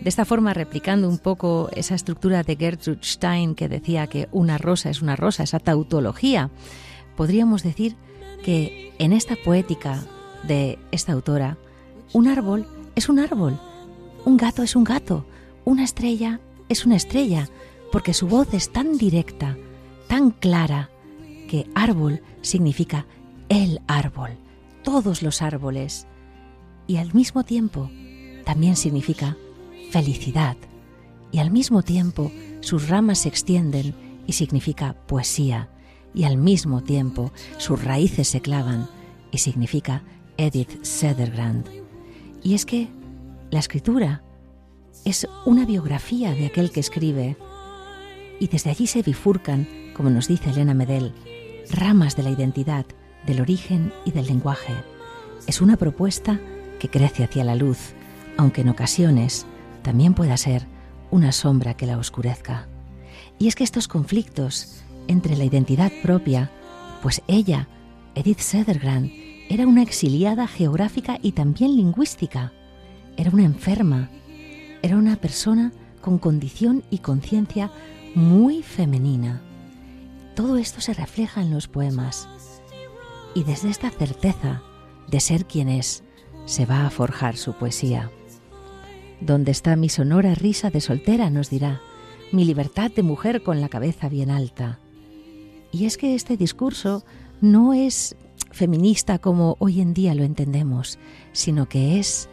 De 0.00 0.08
esta 0.08 0.24
forma, 0.24 0.54
replicando 0.54 1.08
un 1.08 1.18
poco 1.18 1.68
esa 1.74 1.96
estructura 1.96 2.44
de 2.44 2.54
Gertrude 2.54 3.00
Stein 3.02 3.56
que 3.56 3.68
decía 3.68 4.06
que 4.06 4.28
una 4.30 4.56
rosa 4.56 4.88
es 4.88 5.02
una 5.02 5.16
rosa, 5.16 5.42
esa 5.42 5.58
tautología, 5.58 6.50
podríamos 7.16 7.64
decir 7.64 7.96
que 8.44 8.92
en 9.00 9.12
esta 9.12 9.34
poética 9.34 10.00
de 10.44 10.78
esta 10.92 11.12
autora, 11.12 11.58
un 12.12 12.28
árbol 12.28 12.68
es 12.94 13.08
un 13.08 13.18
árbol, 13.18 13.58
un 14.24 14.36
gato 14.36 14.62
es 14.62 14.76
un 14.76 14.84
gato, 14.84 15.26
una 15.64 15.82
estrella 15.82 16.38
es 16.68 16.86
una 16.86 16.94
estrella, 16.94 17.48
porque 17.90 18.14
su 18.14 18.28
voz 18.28 18.54
es 18.54 18.70
tan 18.70 18.96
directa, 18.96 19.56
tan 20.08 20.30
clara, 20.30 20.90
que 21.48 21.66
árbol 21.74 22.22
significa 22.42 23.06
el 23.48 23.80
árbol, 23.86 24.30
todos 24.82 25.22
los 25.22 25.42
árboles, 25.42 26.06
y 26.86 26.96
al 26.96 27.14
mismo 27.14 27.44
tiempo 27.44 27.90
también 28.44 28.76
significa 28.76 29.36
felicidad, 29.90 30.56
y 31.32 31.38
al 31.38 31.50
mismo 31.50 31.82
tiempo 31.82 32.30
sus 32.60 32.88
ramas 32.88 33.20
se 33.20 33.28
extienden 33.28 33.94
y 34.26 34.32
significa 34.32 34.94
poesía, 35.06 35.68
y 36.14 36.24
al 36.24 36.36
mismo 36.36 36.82
tiempo 36.82 37.32
sus 37.58 37.82
raíces 37.82 38.28
se 38.28 38.40
clavan 38.40 38.88
y 39.30 39.38
significa 39.38 40.02
Edith 40.36 40.82
Sedergrand. 40.82 41.68
Y 42.42 42.54
es 42.54 42.64
que 42.64 42.88
la 43.50 43.58
escritura 43.58 44.22
es 45.04 45.26
una 45.44 45.66
biografía 45.66 46.32
de 46.32 46.46
aquel 46.46 46.70
que 46.70 46.80
escribe, 46.80 47.36
y 48.40 48.48
desde 48.48 48.70
allí 48.70 48.86
se 48.86 49.02
bifurcan, 49.02 49.66
como 49.94 50.10
nos 50.10 50.28
dice 50.28 50.50
Elena 50.50 50.74
Medel, 50.74 51.12
ramas 51.70 52.16
de 52.16 52.22
la 52.22 52.30
identidad, 52.30 52.84
del 53.26 53.40
origen 53.40 53.92
y 54.04 54.10
del 54.10 54.26
lenguaje. 54.26 54.74
Es 55.46 55.60
una 55.60 55.76
propuesta 55.76 56.40
que 56.78 56.88
crece 56.88 57.24
hacia 57.24 57.44
la 57.44 57.54
luz, 57.54 57.94
aunque 58.36 58.60
en 58.60 58.68
ocasiones 58.68 59.46
también 59.82 60.14
pueda 60.14 60.36
ser 60.36 60.66
una 61.10 61.32
sombra 61.32 61.74
que 61.74 61.86
la 61.86 61.98
oscurezca. 61.98 62.68
Y 63.38 63.48
es 63.48 63.54
que 63.54 63.64
estos 63.64 63.88
conflictos 63.88 64.82
entre 65.08 65.36
la 65.36 65.44
identidad 65.44 65.92
propia, 66.02 66.50
pues 67.02 67.22
ella, 67.26 67.68
Edith 68.14 68.40
Sedergrand, 68.40 69.10
era 69.48 69.66
una 69.66 69.82
exiliada 69.82 70.46
geográfica 70.46 71.18
y 71.22 71.32
también 71.32 71.76
lingüística, 71.76 72.52
era 73.16 73.30
una 73.30 73.44
enferma, 73.44 74.10
era 74.82 74.96
una 74.96 75.16
persona 75.16 75.72
con 76.00 76.18
condición 76.18 76.82
y 76.90 76.98
conciencia 76.98 77.70
muy 78.14 78.62
femenina. 78.62 79.42
Todo 80.34 80.56
esto 80.56 80.80
se 80.80 80.94
refleja 80.94 81.42
en 81.42 81.52
los 81.52 81.68
poemas. 81.68 82.28
Y 83.34 83.44
desde 83.44 83.70
esta 83.70 83.90
certeza 83.90 84.62
de 85.08 85.20
ser 85.20 85.46
quien 85.46 85.68
es, 85.68 86.02
se 86.44 86.66
va 86.66 86.86
a 86.86 86.90
forjar 86.90 87.36
su 87.36 87.52
poesía. 87.52 88.10
¿Dónde 89.20 89.52
está 89.52 89.76
mi 89.76 89.88
sonora 89.88 90.34
risa 90.34 90.70
de 90.70 90.80
soltera? 90.80 91.30
nos 91.30 91.50
dirá, 91.50 91.80
mi 92.32 92.44
libertad 92.44 92.90
de 92.90 93.02
mujer 93.02 93.42
con 93.42 93.60
la 93.60 93.68
cabeza 93.68 94.08
bien 94.08 94.30
alta. 94.30 94.80
Y 95.70 95.86
es 95.86 95.96
que 95.96 96.14
este 96.14 96.36
discurso 96.36 97.04
no 97.40 97.72
es 97.72 98.16
feminista 98.50 99.18
como 99.18 99.56
hoy 99.60 99.80
en 99.80 99.94
día 99.94 100.14
lo 100.14 100.24
entendemos, 100.24 100.98
sino 101.32 101.68
que 101.68 101.98
es 101.98 102.28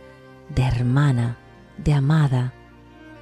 de 0.55 0.63
hermana, 0.63 1.37
de 1.77 1.93
amada, 1.93 2.53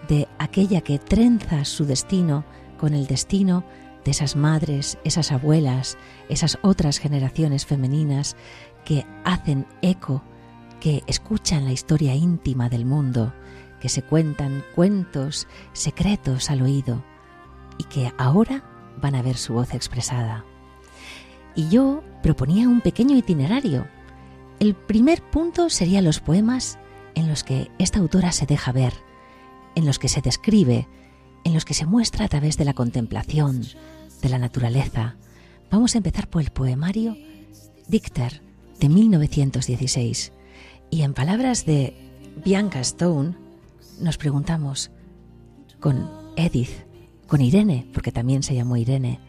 de 0.08 0.28
aquella 0.38 0.82
que 0.82 1.00
trenza 1.00 1.66
su 1.66 1.86
destino 1.86 2.46
con 2.78 2.94
el 2.94 3.08
destino 3.08 3.64
de 4.04 4.12
esas 4.12 4.36
madres, 4.36 4.98
esas 5.04 5.32
abuelas, 5.32 5.98
esas 6.30 6.58
otras 6.62 7.00
generaciones 7.00 7.66
femeninas 7.66 8.36
que 8.86 9.06
hacen 9.24 9.68
eco, 9.82 10.24
que 10.80 11.04
escuchan 11.08 11.66
la 11.66 11.72
historia 11.72 12.16
íntima 12.16 12.70
del 12.70 12.86
mundo, 12.86 13.34
que 13.80 13.90
se 13.90 14.02
cuentan 14.02 14.64
cuentos 14.76 15.48
secretos 15.74 16.50
al 16.50 16.62
oído 16.62 17.04
y 17.78 17.84
que 17.86 18.12
ahora 18.18 18.64
van 19.02 19.16
a 19.16 19.22
ver 19.22 19.38
su 19.38 19.54
voz 19.54 19.74
expresada. 19.74 20.46
Y 21.56 21.70
yo 21.70 22.04
proponía 22.22 22.70
un 22.70 22.82
pequeño 22.82 23.18
itinerario. 23.18 23.88
El 24.60 24.76
primer 24.76 25.22
punto 25.22 25.70
sería 25.70 26.02
los 26.02 26.20
poemas 26.20 26.78
en 27.16 27.28
los 27.28 27.44
que 27.44 27.72
esta 27.80 28.00
autora 28.00 28.32
se 28.32 28.46
deja 28.46 28.72
ver, 28.72 28.94
en 29.76 29.86
los 29.86 30.00
que 30.00 30.10
se 30.10 30.22
describe, 30.22 30.88
en 31.44 31.54
los 31.54 31.66
que 31.66 31.74
se 31.74 31.86
muestra 31.86 32.26
a 32.26 32.30
través 32.30 32.58
de 32.58 32.66
la 32.66 32.74
contemplación, 32.74 33.64
de 34.22 34.30
la 34.30 34.38
naturaleza. 34.38 35.16
Vamos 35.72 35.96
a 35.96 35.98
empezar 35.98 36.28
por 36.28 36.42
el 36.42 36.52
poemario 36.52 37.18
Dicter 37.88 38.42
de 38.80 38.90
1916. 38.90 40.32
Y 40.90 41.02
en 41.02 41.14
palabras 41.14 41.66
de 41.66 41.96
Bianca 42.44 42.80
Stone, 42.80 43.36
nos 44.00 44.18
preguntamos, 44.18 44.92
con 45.80 46.10
Edith, 46.36 46.86
con 47.28 47.42
Irene, 47.42 47.88
porque 47.94 48.12
también 48.12 48.44
se 48.44 48.56
llamó 48.56 48.78
Irene, 48.78 49.20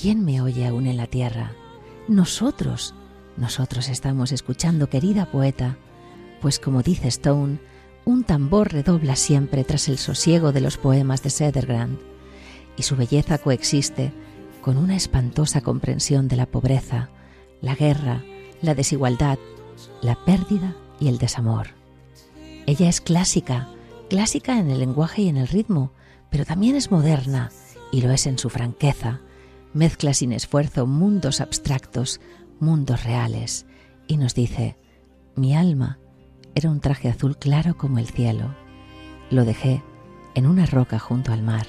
¿quién 0.00 0.24
me 0.24 0.40
oye 0.40 0.66
aún 0.66 0.86
en 0.86 0.96
la 0.96 1.06
tierra? 1.06 1.52
Nosotros, 2.08 2.94
nosotros 3.36 3.88
estamos 3.88 4.32
escuchando, 4.32 4.88
querida 4.88 5.30
poeta, 5.30 5.78
pues 6.40 6.58
como 6.58 6.82
dice 6.82 7.08
Stone, 7.08 7.58
un 8.10 8.24
tambor 8.24 8.72
redobla 8.72 9.14
siempre 9.14 9.62
tras 9.62 9.88
el 9.88 9.96
sosiego 9.96 10.50
de 10.50 10.60
los 10.60 10.78
poemas 10.78 11.22
de 11.22 11.30
Sedergrand 11.30 11.96
y 12.76 12.82
su 12.82 12.96
belleza 12.96 13.38
coexiste 13.38 14.12
con 14.60 14.76
una 14.76 14.96
espantosa 14.96 15.60
comprensión 15.60 16.26
de 16.26 16.34
la 16.34 16.46
pobreza, 16.46 17.10
la 17.60 17.76
guerra, 17.76 18.24
la 18.62 18.74
desigualdad, 18.74 19.38
la 20.02 20.24
pérdida 20.24 20.74
y 20.98 21.06
el 21.06 21.18
desamor. 21.18 21.68
Ella 22.66 22.88
es 22.88 23.00
clásica, 23.00 23.68
clásica 24.08 24.58
en 24.58 24.70
el 24.70 24.80
lenguaje 24.80 25.22
y 25.22 25.28
en 25.28 25.36
el 25.36 25.46
ritmo, 25.46 25.92
pero 26.30 26.44
también 26.44 26.74
es 26.74 26.90
moderna, 26.90 27.50
y 27.92 28.02
lo 28.02 28.10
es 28.10 28.26
en 28.26 28.38
su 28.38 28.50
franqueza. 28.50 29.20
Mezcla 29.72 30.14
sin 30.14 30.32
esfuerzo 30.32 30.86
mundos 30.86 31.40
abstractos, 31.40 32.20
mundos 32.58 33.04
reales, 33.04 33.66
y 34.08 34.16
nos 34.16 34.34
dice, 34.34 34.76
mi 35.36 35.54
alma 35.54 35.98
era 36.54 36.70
un 36.70 36.80
traje 36.80 37.08
azul 37.08 37.36
claro 37.36 37.76
como 37.76 37.98
el 37.98 38.06
cielo. 38.06 38.54
Lo 39.30 39.44
dejé 39.44 39.82
en 40.34 40.46
una 40.46 40.66
roca 40.66 40.98
junto 40.98 41.32
al 41.32 41.42
mar. 41.42 41.66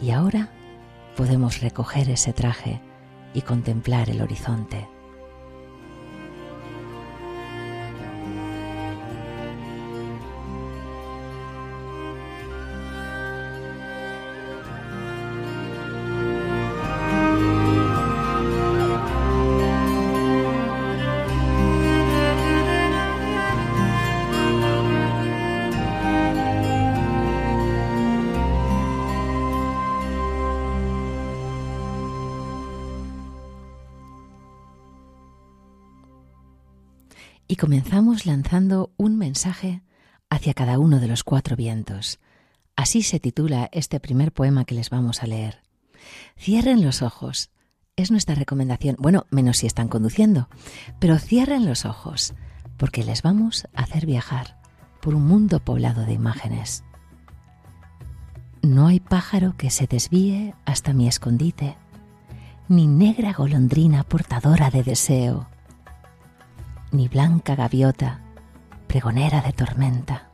Y 0.00 0.10
ahora 0.10 0.50
podemos 1.16 1.60
recoger 1.60 2.08
ese 2.10 2.32
traje 2.32 2.80
y 3.34 3.42
contemplar 3.42 4.10
el 4.10 4.22
horizonte. 4.22 4.88
Lanzando 38.26 38.92
un 38.96 39.16
mensaje 39.16 39.82
hacia 40.28 40.54
cada 40.54 40.78
uno 40.78 41.00
de 41.00 41.08
los 41.08 41.24
cuatro 41.24 41.56
vientos. 41.56 42.18
Así 42.76 43.02
se 43.02 43.20
titula 43.20 43.68
este 43.72 44.00
primer 44.00 44.32
poema 44.32 44.64
que 44.64 44.74
les 44.74 44.90
vamos 44.90 45.22
a 45.22 45.26
leer. 45.26 45.62
Cierren 46.38 46.82
los 46.82 47.02
ojos. 47.02 47.50
Es 47.96 48.10
nuestra 48.10 48.34
recomendación, 48.34 48.96
bueno, 48.98 49.26
menos 49.30 49.58
si 49.58 49.66
están 49.66 49.88
conduciendo, 49.88 50.48
pero 50.98 51.18
cierren 51.18 51.66
los 51.66 51.84
ojos, 51.84 52.34
porque 52.78 53.04
les 53.04 53.22
vamos 53.22 53.66
a 53.74 53.82
hacer 53.82 54.06
viajar 54.06 54.58
por 55.02 55.14
un 55.14 55.26
mundo 55.26 55.60
poblado 55.60 56.06
de 56.06 56.14
imágenes. 56.14 56.84
No 58.62 58.86
hay 58.86 59.00
pájaro 59.00 59.54
que 59.56 59.70
se 59.70 59.86
desvíe 59.86 60.54
hasta 60.64 60.92
mi 60.92 61.08
escondite, 61.08 61.76
ni 62.68 62.86
negra 62.86 63.32
golondrina 63.32 64.04
portadora 64.04 64.70
de 64.70 64.82
deseo 64.82 65.48
ni 66.92 67.08
blanca 67.08 67.54
gaviota, 67.54 68.20
pregonera 68.86 69.40
de 69.42 69.52
tormenta. 69.52 70.30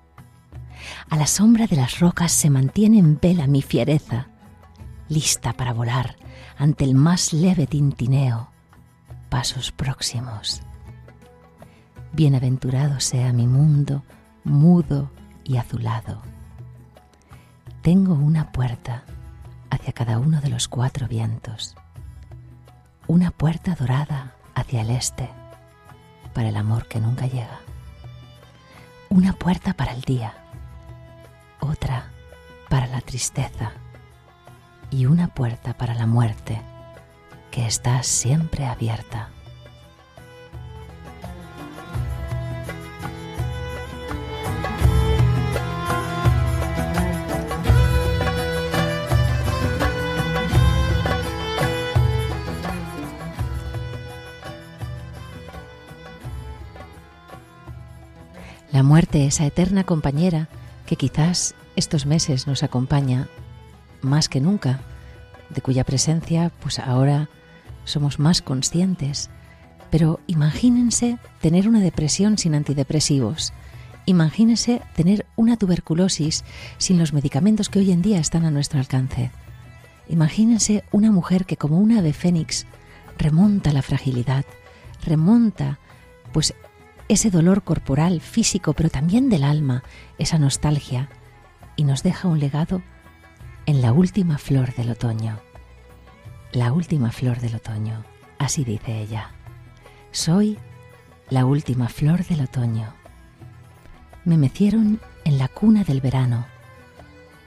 A 1.11 1.17
la 1.17 1.27
sombra 1.27 1.67
de 1.67 1.77
las 1.77 2.01
rocas 2.01 2.33
se 2.33 2.51
mantiene 2.51 2.99
en 2.99 3.19
vela 3.21 3.47
mi 3.47 3.63
fiereza, 3.63 4.29
lista 5.09 5.53
para 5.53 5.73
volar 5.73 6.17
ante 6.59 6.85
el 6.85 6.95
más 6.95 7.33
leve 7.33 7.67
tintineo, 7.67 8.51
pasos 9.29 9.73
próximos. 9.73 10.63
Bienaventurado 12.13 13.01
sea 13.01 13.33
mi 13.33 13.47
mundo, 13.47 14.03
mudo 14.45 15.11
y 15.45 15.59
azulado. 15.59 16.23
Tengo 17.83 18.15
una 18.15 18.53
puerta 18.53 19.05
hacia 19.71 19.93
cada 19.93 20.19
uno 20.19 20.41
de 20.41 20.49
los 20.49 20.69
cuatro 20.69 21.09
vientos, 21.09 21.77
una 23.07 23.31
puerta 23.31 23.75
dorada 23.75 24.35
hacia 24.55 24.81
el 24.81 24.91
este 24.91 25.29
para 26.37 26.51
el 26.51 26.57
amor 26.59 26.87
que 26.87 27.01
nunca 27.01 27.27
llega, 27.27 27.61
una 29.09 29.33
puerta 29.33 29.73
para 29.73 29.93
el 29.93 30.03
día, 30.03 30.35
otra 31.61 32.11
para 32.69 32.87
la 32.89 33.01
tristeza 33.01 33.73
y 34.91 35.07
una 35.07 35.29
puerta 35.29 35.79
para 35.79 35.95
la 35.95 36.05
muerte 36.05 36.61
que 37.51 37.65
está 37.65 38.03
siempre 38.03 38.67
abierta. 38.67 39.31
Muerte, 58.97 59.27
esa 59.27 59.45
eterna 59.45 59.85
compañera 59.85 60.49
que 60.87 60.97
quizás 60.97 61.55
estos 61.77 62.07
meses 62.07 62.47
nos 62.47 62.63
acompaña 62.63 63.29
más 64.01 64.31
que 64.31 64.41
nunca, 64.41 64.81
de 65.51 65.61
cuya 65.61 65.85
presencia 65.85 66.51
pues 66.63 66.79
ahora 66.79 67.29
somos 67.85 68.19
más 68.19 68.41
conscientes. 68.41 69.29
Pero 69.91 70.21
imagínense 70.27 71.19
tener 71.43 71.69
una 71.69 71.81
depresión 71.81 72.39
sin 72.39 72.55
antidepresivos. 72.55 73.53
Imagínense 74.07 74.81
tener 74.95 75.27
una 75.37 75.59
tuberculosis 75.59 76.43
sin 76.79 76.97
los 76.97 77.13
medicamentos 77.13 77.69
que 77.69 77.81
hoy 77.81 77.93
en 77.93 78.01
día 78.01 78.19
están 78.19 78.47
a 78.47 78.51
nuestro 78.51 78.81
alcance. 78.81 79.31
Imagínense 80.09 80.85
una 80.91 81.13
mujer 81.13 81.45
que 81.45 81.59
como 81.59 81.81
una 81.81 81.99
ave 81.99 82.15
fénix 82.15 82.65
remonta 83.19 83.75
la 83.75 83.83
fragilidad, 83.83 84.47
remonta 85.05 85.81
pues 86.33 86.55
ese 87.09 87.31
dolor 87.31 87.63
corporal, 87.63 88.21
físico, 88.21 88.73
pero 88.73 88.91
también 88.91 89.29
del 89.29 89.45
alma, 89.45 89.83
esa 90.19 90.39
nostalgia, 90.39 91.09
y 91.77 91.85
nos 91.85 92.03
deja 92.03 92.29
un 92.29 92.41
legado 92.41 92.83
en 93.67 93.83
la 93.83 93.93
última 93.93 94.39
flor 94.39 94.75
del 94.75 94.91
otoño. 94.91 95.41
La 96.53 96.73
última 96.73 97.13
flor 97.13 97.41
del 97.41 97.57
otoño, 97.57 98.05
así 98.39 98.65
dice 98.65 99.01
ella. 99.01 99.31
Soy 100.11 100.59
la 101.29 101.45
última 101.45 101.89
flor 101.89 102.25
del 102.25 102.43
otoño. 102.43 102.95
Me 104.25 104.37
mecieron 104.37 105.01
en 105.25 105.39
la 105.39 105.49
cuna 105.49 105.85
del 105.85 106.01
verano. 106.01 106.47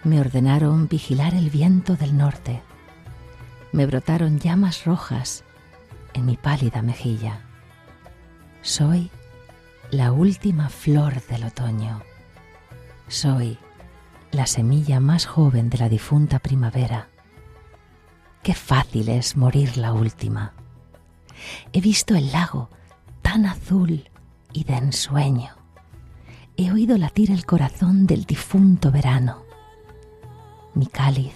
Me 0.04 0.19
ordenaron 0.19 0.88
vigilar 0.88 1.34
el 1.34 1.50
viento 1.50 1.95
del 1.95 2.15
norte. 2.17 2.62
Me 3.72 3.86
brotaron 3.86 4.39
llamas 4.39 4.86
rojas 4.86 5.43
en 6.13 6.26
mi 6.26 6.38
pálida 6.38 6.82
mejilla. 6.82 7.41
Soy 8.62 9.10
la 9.91 10.12
última 10.12 10.69
flor 10.69 11.25
del 11.25 11.45
otoño. 11.45 12.04
Soy 13.08 13.58
la 14.32 14.45
semilla 14.45 14.99
más 14.99 15.25
joven 15.25 15.71
de 15.71 15.80
la 15.80 15.89
difunta 15.89 16.38
primavera. 16.38 17.10
Qué 18.43 18.54
fácil 18.54 19.10
es 19.10 19.36
morir 19.36 19.78
la 19.78 19.93
última. 19.93 20.54
He 21.73 21.82
visto 21.82 22.15
el 22.15 22.32
lago 22.32 22.69
tan 23.23 23.47
azul 23.47 24.08
y 24.54 24.63
de 24.63 24.75
ensueño. 24.75 25.56
He 26.56 26.71
oído 26.71 26.95
latir 26.97 27.32
el 27.32 27.47
corazón 27.47 28.06
del 28.06 28.25
difunto 28.25 28.91
verano. 28.91 29.43
Mi 30.75 30.86
cáliz 30.86 31.34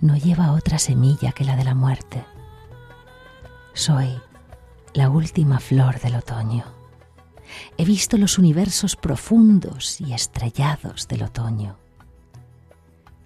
no 0.00 0.16
lleva 0.16 0.52
otra 0.52 0.78
semilla 0.78 1.32
que 1.32 1.44
la 1.44 1.56
de 1.56 1.64
la 1.64 1.74
muerte. 1.74 2.24
Soy 3.72 4.20
la 4.92 5.10
última 5.10 5.58
flor 5.58 5.98
del 5.98 6.14
otoño. 6.14 6.83
He 7.76 7.84
visto 7.84 8.16
los 8.16 8.38
universos 8.38 8.96
profundos 8.96 10.00
y 10.00 10.12
estrellados 10.12 11.08
del 11.08 11.24
otoño. 11.24 11.76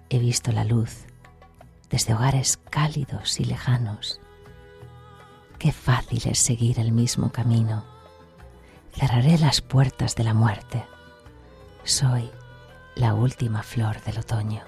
He 0.09 0.19
visto 0.19 0.51
la 0.51 0.63
luz 0.63 1.05
desde 1.89 2.13
hogares 2.13 2.57
cálidos 2.69 3.39
y 3.39 3.45
lejanos. 3.45 4.21
Qué 5.57 5.71
fácil 5.71 6.21
es 6.25 6.39
seguir 6.39 6.79
el 6.79 6.91
mismo 6.91 7.31
camino. 7.31 7.83
Cerraré 8.93 9.37
las 9.37 9.61
puertas 9.61 10.15
de 10.15 10.23
la 10.23 10.33
muerte. 10.33 10.85
Soy 11.83 12.29
la 12.95 13.13
última 13.13 13.63
flor 13.63 14.01
del 14.03 14.19
otoño. 14.19 14.63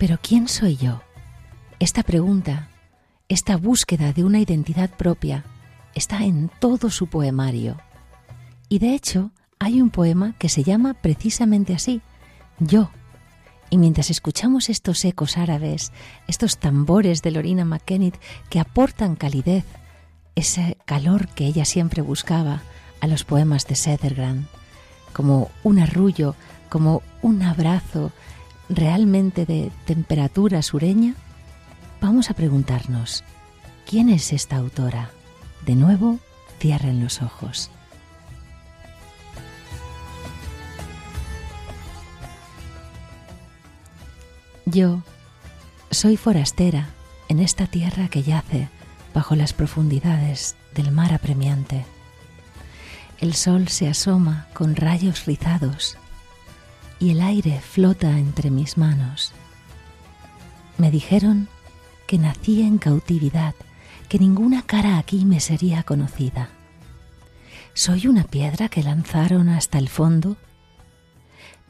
Pero 0.00 0.18
¿quién 0.22 0.48
soy 0.48 0.78
yo? 0.78 1.02
Esta 1.78 2.02
pregunta, 2.02 2.70
esta 3.28 3.58
búsqueda 3.58 4.14
de 4.14 4.24
una 4.24 4.40
identidad 4.40 4.88
propia, 4.88 5.44
está 5.94 6.24
en 6.24 6.50
todo 6.58 6.88
su 6.88 7.08
poemario. 7.08 7.76
Y 8.70 8.78
de 8.78 8.94
hecho, 8.94 9.30
hay 9.58 9.82
un 9.82 9.90
poema 9.90 10.34
que 10.38 10.48
se 10.48 10.62
llama 10.62 10.94
precisamente 10.94 11.74
así, 11.74 12.00
Yo. 12.60 12.90
Y 13.68 13.76
mientras 13.76 14.08
escuchamos 14.08 14.70
estos 14.70 15.04
ecos 15.04 15.36
árabes, 15.36 15.92
estos 16.28 16.56
tambores 16.56 17.20
de 17.20 17.32
Lorina 17.32 17.66
McKennitt 17.66 18.16
que 18.48 18.58
aportan 18.58 19.16
calidez, 19.16 19.66
ese 20.34 20.78
calor 20.86 21.28
que 21.28 21.44
ella 21.44 21.66
siempre 21.66 22.00
buscaba 22.00 22.62
a 23.02 23.06
los 23.06 23.24
poemas 23.24 23.66
de 23.66 23.74
Sethergrand, 23.74 24.46
como 25.12 25.50
un 25.62 25.78
arrullo, 25.78 26.36
como 26.70 27.02
un 27.20 27.42
abrazo 27.42 28.12
realmente 28.70 29.44
de 29.44 29.70
temperatura 29.84 30.62
sureña, 30.62 31.14
vamos 32.00 32.30
a 32.30 32.34
preguntarnos, 32.34 33.24
¿quién 33.84 34.08
es 34.08 34.32
esta 34.32 34.56
autora? 34.56 35.10
De 35.66 35.74
nuevo, 35.74 36.18
cierren 36.58 37.02
los 37.02 37.20
ojos. 37.20 37.70
Yo 44.64 45.02
soy 45.90 46.16
forastera 46.16 46.90
en 47.28 47.40
esta 47.40 47.66
tierra 47.66 48.08
que 48.08 48.22
yace 48.22 48.68
bajo 49.12 49.34
las 49.34 49.52
profundidades 49.52 50.54
del 50.74 50.92
mar 50.92 51.12
apremiante. 51.12 51.84
El 53.18 53.34
sol 53.34 53.66
se 53.66 53.88
asoma 53.88 54.46
con 54.54 54.76
rayos 54.76 55.26
rizados 55.26 55.98
y 57.00 57.10
el 57.10 57.22
aire 57.22 57.60
flota 57.60 58.18
entre 58.18 58.50
mis 58.50 58.76
manos. 58.76 59.32
Me 60.76 60.90
dijeron 60.90 61.48
que 62.06 62.18
nací 62.18 62.62
en 62.62 62.78
cautividad, 62.78 63.54
que 64.08 64.18
ninguna 64.18 64.62
cara 64.62 64.98
aquí 64.98 65.24
me 65.24 65.40
sería 65.40 65.82
conocida. 65.82 66.50
¿Soy 67.72 68.06
una 68.06 68.24
piedra 68.24 68.68
que 68.68 68.82
lanzaron 68.82 69.48
hasta 69.48 69.78
el 69.78 69.88
fondo? 69.88 70.36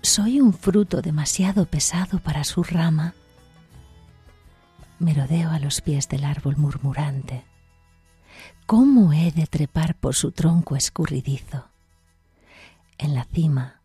¿Soy 0.02 0.40
un 0.40 0.52
fruto 0.52 1.00
demasiado 1.00 1.66
pesado 1.66 2.18
para 2.18 2.42
su 2.44 2.62
rama? 2.62 3.14
Merodeo 4.98 5.50
a 5.50 5.58
los 5.58 5.80
pies 5.80 6.08
del 6.08 6.24
árbol 6.24 6.56
murmurante. 6.56 7.44
¿Cómo 8.66 9.12
he 9.12 9.30
de 9.30 9.46
trepar 9.46 9.94
por 9.94 10.14
su 10.14 10.32
tronco 10.32 10.74
escurridizo? 10.74 11.66
En 12.98 13.14
la 13.14 13.24
cima, 13.24 13.79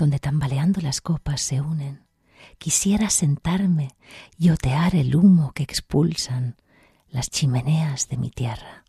donde 0.00 0.18
tambaleando 0.18 0.80
las 0.80 1.02
copas 1.02 1.42
se 1.42 1.60
unen, 1.60 2.06
quisiera 2.56 3.10
sentarme 3.10 3.90
y 4.38 4.48
otear 4.48 4.96
el 4.96 5.14
humo 5.14 5.52
que 5.52 5.62
expulsan 5.62 6.56
las 7.10 7.28
chimeneas 7.28 8.08
de 8.08 8.16
mi 8.16 8.30
tierra. 8.30 8.86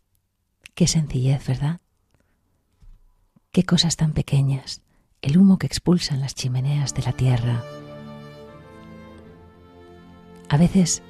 Qué 0.74 0.86
sencillez, 0.86 1.46
¿verdad? 1.46 1.82
Qué 3.50 3.64
cosas 3.64 3.96
tan 3.96 4.14
pequeñas 4.14 4.80
el 5.20 5.36
humo 5.36 5.58
que 5.58 5.66
expulsan 5.66 6.20
las 6.20 6.34
chimeneas 6.34 6.94
de 6.94 7.02
la 7.02 7.12
tierra. 7.12 7.62
A 10.48 10.56
veces 10.56 11.02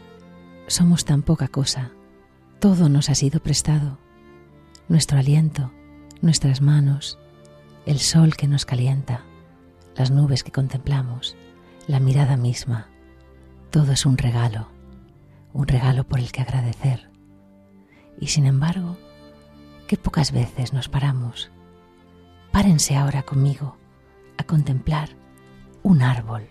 somos 0.66 1.04
tan 1.04 1.22
poca 1.22 1.46
cosa, 1.46 1.92
todo 2.58 2.88
nos 2.88 3.08
ha 3.08 3.14
sido 3.14 3.40
prestado, 3.40 4.00
nuestro 4.88 5.18
aliento, 5.18 5.72
nuestras 6.22 6.60
manos, 6.60 7.20
el 7.86 8.00
sol 8.00 8.34
que 8.34 8.48
nos 8.48 8.66
calienta, 8.66 9.24
las 9.96 10.10
nubes 10.10 10.42
que 10.42 10.52
contemplamos, 10.52 11.36
la 11.86 12.00
mirada 12.00 12.36
misma, 12.36 12.88
todo 13.70 13.92
es 13.92 14.06
un 14.06 14.18
regalo, 14.18 14.68
un 15.52 15.66
regalo 15.66 16.04
por 16.04 16.18
el 16.18 16.32
que 16.32 16.42
agradecer. 16.42 17.10
Y 18.20 18.28
sin 18.28 18.46
embargo, 18.46 18.96
qué 19.86 19.96
pocas 19.96 20.32
veces 20.32 20.72
nos 20.72 20.88
paramos. 20.88 21.50
Párense 22.50 22.96
ahora 22.96 23.22
conmigo 23.22 23.76
a 24.38 24.44
contemplar 24.44 25.10
un 25.82 26.02
árbol, 26.02 26.46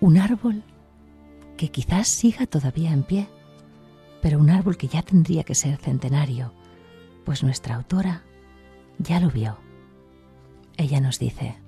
un 0.00 0.18
árbol 0.18 0.62
que 1.56 1.70
quizás 1.70 2.08
siga 2.08 2.46
todavía 2.46 2.92
en 2.92 3.02
pie, 3.02 3.28
pero 4.22 4.38
un 4.38 4.50
árbol 4.50 4.76
que 4.76 4.88
ya 4.88 5.02
tendría 5.02 5.44
que 5.44 5.54
ser 5.54 5.76
centenario, 5.76 6.52
pues 7.24 7.42
nuestra 7.42 7.74
autora 7.76 8.22
ya 8.98 9.20
lo 9.20 9.30
vio. 9.30 9.58
Ella 10.76 11.00
nos 11.00 11.18
dice, 11.18 11.59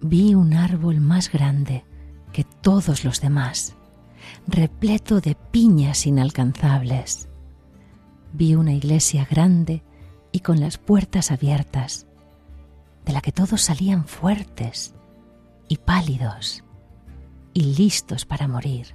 vi 0.00 0.34
un 0.34 0.54
árbol 0.54 1.00
más 1.00 1.30
grande 1.30 1.84
que 2.32 2.44
todos 2.44 3.04
los 3.04 3.20
demás, 3.20 3.74
repleto 4.46 5.20
de 5.20 5.34
piñas 5.34 6.06
inalcanzables. 6.06 7.28
Vi 8.32 8.54
una 8.54 8.72
iglesia 8.72 9.26
grande 9.28 9.82
y 10.32 10.40
con 10.40 10.60
las 10.60 10.78
puertas 10.78 11.30
abiertas, 11.30 12.06
de 13.04 13.12
la 13.12 13.20
que 13.20 13.32
todos 13.32 13.62
salían 13.62 14.06
fuertes 14.06 14.94
y 15.68 15.78
pálidos 15.78 16.62
y 17.54 17.74
listos 17.74 18.26
para 18.26 18.46
morir. 18.46 18.94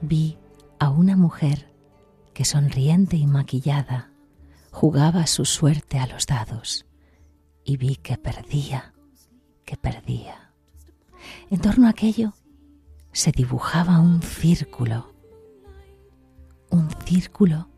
Vi 0.00 0.38
a 0.78 0.90
una 0.90 1.16
mujer 1.16 1.72
que 2.32 2.44
sonriente 2.44 3.16
y 3.16 3.26
maquillada 3.26 4.10
jugaba 4.70 5.26
su 5.26 5.44
suerte 5.44 5.98
a 5.98 6.06
los 6.06 6.26
dados 6.26 6.86
y 7.64 7.76
vi 7.76 7.96
que 7.96 8.18
perdía, 8.18 8.92
que 9.66 9.76
perdía. 9.76 10.52
En 11.50 11.60
torno 11.60 11.86
a 11.86 11.90
aquello 11.90 12.32
se 13.12 13.32
dibujaba 13.32 13.98
un 13.98 14.22
círculo, 14.22 15.12
un 16.70 16.88
círculo 17.04 17.68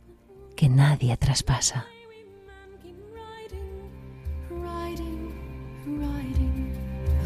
que 0.54 0.68
nadie 0.68 1.16
traspasa. 1.16 1.86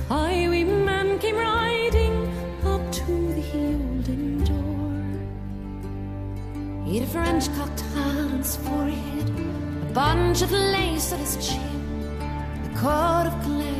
highwayman 0.08 1.18
came 1.20 1.36
riding 1.36 2.14
up 2.66 2.82
to 2.92 3.06
the 3.36 3.40
Hilden 3.40 4.44
door. 4.44 5.02
He 6.84 6.98
had 6.98 7.08
a 7.08 7.10
French 7.10 7.46
hat 7.46 7.82
on 7.96 8.38
his 8.38 8.56
forehead, 8.56 9.28
a 9.88 9.92
bunch 9.94 10.42
of 10.42 10.52
lace 10.52 11.14
on 11.14 11.20
his 11.20 11.36
chin, 11.46 12.18
a 12.66 12.78
coat 12.78 13.26
of 13.26 13.34
velvet, 13.46 13.71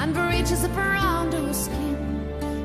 and 0.00 0.14
breeches 0.14 0.64
of 0.64 0.72
brown 0.72 1.30
doe 1.30 1.52
skin. 1.52 1.96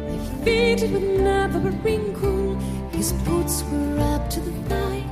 They 0.06 0.20
fitted 0.44 0.92
with 0.94 1.22
never 1.22 1.60
a 1.68 1.72
wrinkle. 1.84 2.58
His 2.92 3.14
boots 3.26 3.64
were 3.72 4.00
up 4.16 4.30
to 4.30 4.40
the 4.40 4.54
thigh, 4.70 5.04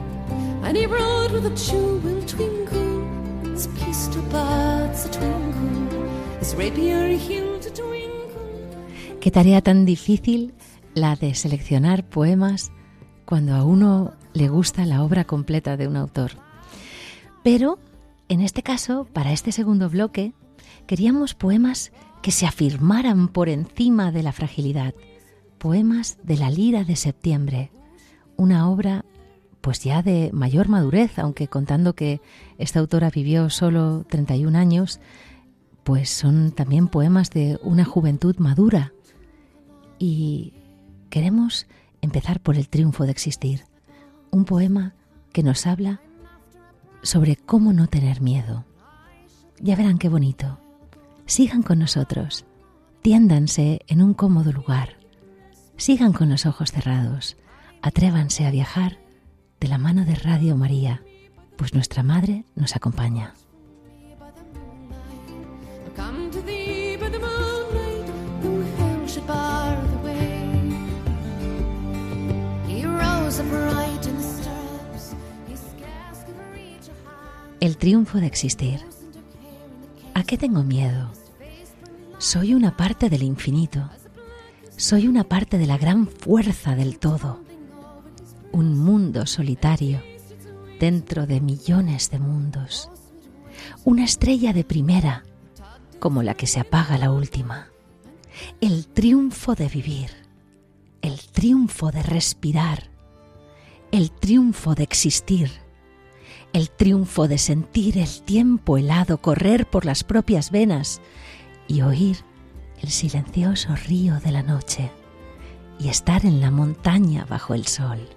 and 0.63 0.77
he 0.77 0.85
rode 0.85 1.31
with 1.31 1.45
a 1.45 1.55
jewel 1.55 2.21
twinkle. 2.25 3.03
His 3.51 3.67
pistol 3.79 4.21
buds 4.31 5.05
a 5.05 5.11
twinkle. 5.11 5.73
Qué 9.21 9.31
tarea 9.31 9.61
tan 9.61 9.85
difícil 9.85 10.53
la 10.93 11.15
de 11.15 11.33
seleccionar 11.33 12.03
poemas 12.03 12.71
cuando 13.25 13.55
a 13.55 13.63
uno 13.63 14.13
le 14.33 14.49
gusta 14.49 14.85
la 14.85 15.03
obra 15.03 15.23
completa 15.23 15.77
de 15.77 15.87
un 15.87 15.95
autor. 15.95 16.31
Pero, 17.43 17.79
en 18.29 18.41
este 18.41 18.61
caso, 18.61 19.07
para 19.13 19.31
este 19.31 19.51
segundo 19.51 19.89
bloque, 19.89 20.33
queríamos 20.85 21.33
poemas 21.33 21.91
que 22.23 22.31
se 22.31 22.47
afirmaran 22.47 23.27
por 23.27 23.49
encima 23.49 24.11
de 24.11 24.23
la 24.23 24.31
fragilidad, 24.31 24.95
poemas 25.59 26.17
de 26.23 26.37
la 26.37 26.49
lira 26.49 26.85
de 26.85 26.95
septiembre, 26.95 27.69
una 28.37 28.69
obra 28.69 29.05
pues 29.59 29.83
ya 29.83 30.01
de 30.01 30.29
mayor 30.33 30.67
madurez, 30.67 31.19
aunque 31.19 31.47
contando 31.47 31.93
que 31.93 32.21
esta 32.57 32.79
autora 32.79 33.09
vivió 33.09 33.49
solo 33.49 34.05
31 34.09 34.57
años, 34.57 34.99
pues 35.83 36.09
son 36.09 36.51
también 36.51 36.87
poemas 36.87 37.29
de 37.29 37.59
una 37.61 37.85
juventud 37.85 38.35
madura. 38.37 38.93
Y 39.99 40.53
queremos 41.09 41.67
empezar 42.01 42.39
por 42.39 42.57
el 42.57 42.69
triunfo 42.69 43.03
de 43.05 43.11
existir, 43.11 43.65
un 44.31 44.45
poema 44.45 44.95
que 45.31 45.43
nos 45.43 45.67
habla 45.67 46.01
sobre 47.01 47.35
cómo 47.35 47.73
no 47.73 47.87
tener 47.87 48.21
miedo. 48.21 48.65
Ya 49.59 49.75
verán 49.75 49.97
qué 49.97 50.09
bonito. 50.09 50.62
Sigan 51.25 51.63
con 51.63 51.79
nosotros, 51.79 52.45
tiéndanse 53.01 53.79
en 53.87 54.01
un 54.01 54.13
cómodo 54.13 54.51
lugar, 54.51 54.97
sigan 55.77 56.13
con 56.13 56.29
los 56.29 56.45
ojos 56.45 56.71
cerrados, 56.71 57.37
atrévanse 57.81 58.45
a 58.45 58.51
viajar 58.51 58.99
de 59.59 59.67
la 59.69 59.77
mano 59.77 60.03
de 60.05 60.15
Radio 60.15 60.57
María, 60.57 61.01
pues 61.55 61.73
nuestra 61.73 62.03
Madre 62.03 62.43
nos 62.55 62.75
acompaña. 62.75 63.33
El 77.61 77.77
triunfo 77.77 78.17
de 78.17 78.27
existir. 78.27 78.92
¿A 80.15 80.23
qué 80.23 80.37
tengo 80.37 80.63
miedo? 80.63 81.11
Soy 82.19 82.53
una 82.53 82.77
parte 82.77 83.09
del 83.09 83.23
infinito. 83.23 83.89
Soy 84.77 85.07
una 85.07 85.23
parte 85.23 85.57
de 85.57 85.65
la 85.65 85.77
gran 85.77 86.07
fuerza 86.07 86.75
del 86.75 86.99
todo. 86.99 87.41
Un 88.51 88.77
mundo 88.77 89.25
solitario 89.25 90.01
dentro 90.79 91.25
de 91.25 91.41
millones 91.41 92.11
de 92.11 92.19
mundos. 92.19 92.89
Una 93.85 94.03
estrella 94.03 94.53
de 94.53 94.63
primera, 94.63 95.23
como 95.99 96.21
la 96.21 96.35
que 96.35 96.47
se 96.47 96.59
apaga 96.59 96.97
la 96.97 97.11
última. 97.11 97.69
el 98.61 98.87
triunfo 98.87 99.55
de 99.55 99.67
vivir, 99.67 100.09
el 101.01 101.19
triunfo 101.19 101.91
de 101.91 102.01
respirar, 102.01 102.89
el 103.91 104.11
triunfo 104.11 104.73
de 104.73 104.83
existir, 104.83 105.51
el 106.53 106.69
triunfo 106.69 107.27
de 107.27 107.39
sentir 107.39 107.97
el 107.97 108.21
tiempo 108.21 108.77
helado 108.77 109.17
correr 109.17 109.65
por 109.65 109.85
las 109.85 110.03
propias 110.03 110.51
venas 110.51 111.01
y 111.67 111.81
oír 111.81 112.17
el 112.81 112.89
silencioso 112.89 113.75
río 113.75 114.19
de 114.19 114.31
la 114.31 114.43
noche 114.43 114.91
y 115.79 115.89
estar 115.89 116.25
en 116.25 116.41
la 116.41 116.51
montaña 116.51 117.25
bajo 117.25 117.55
el 117.55 117.65
sol. 117.65 118.07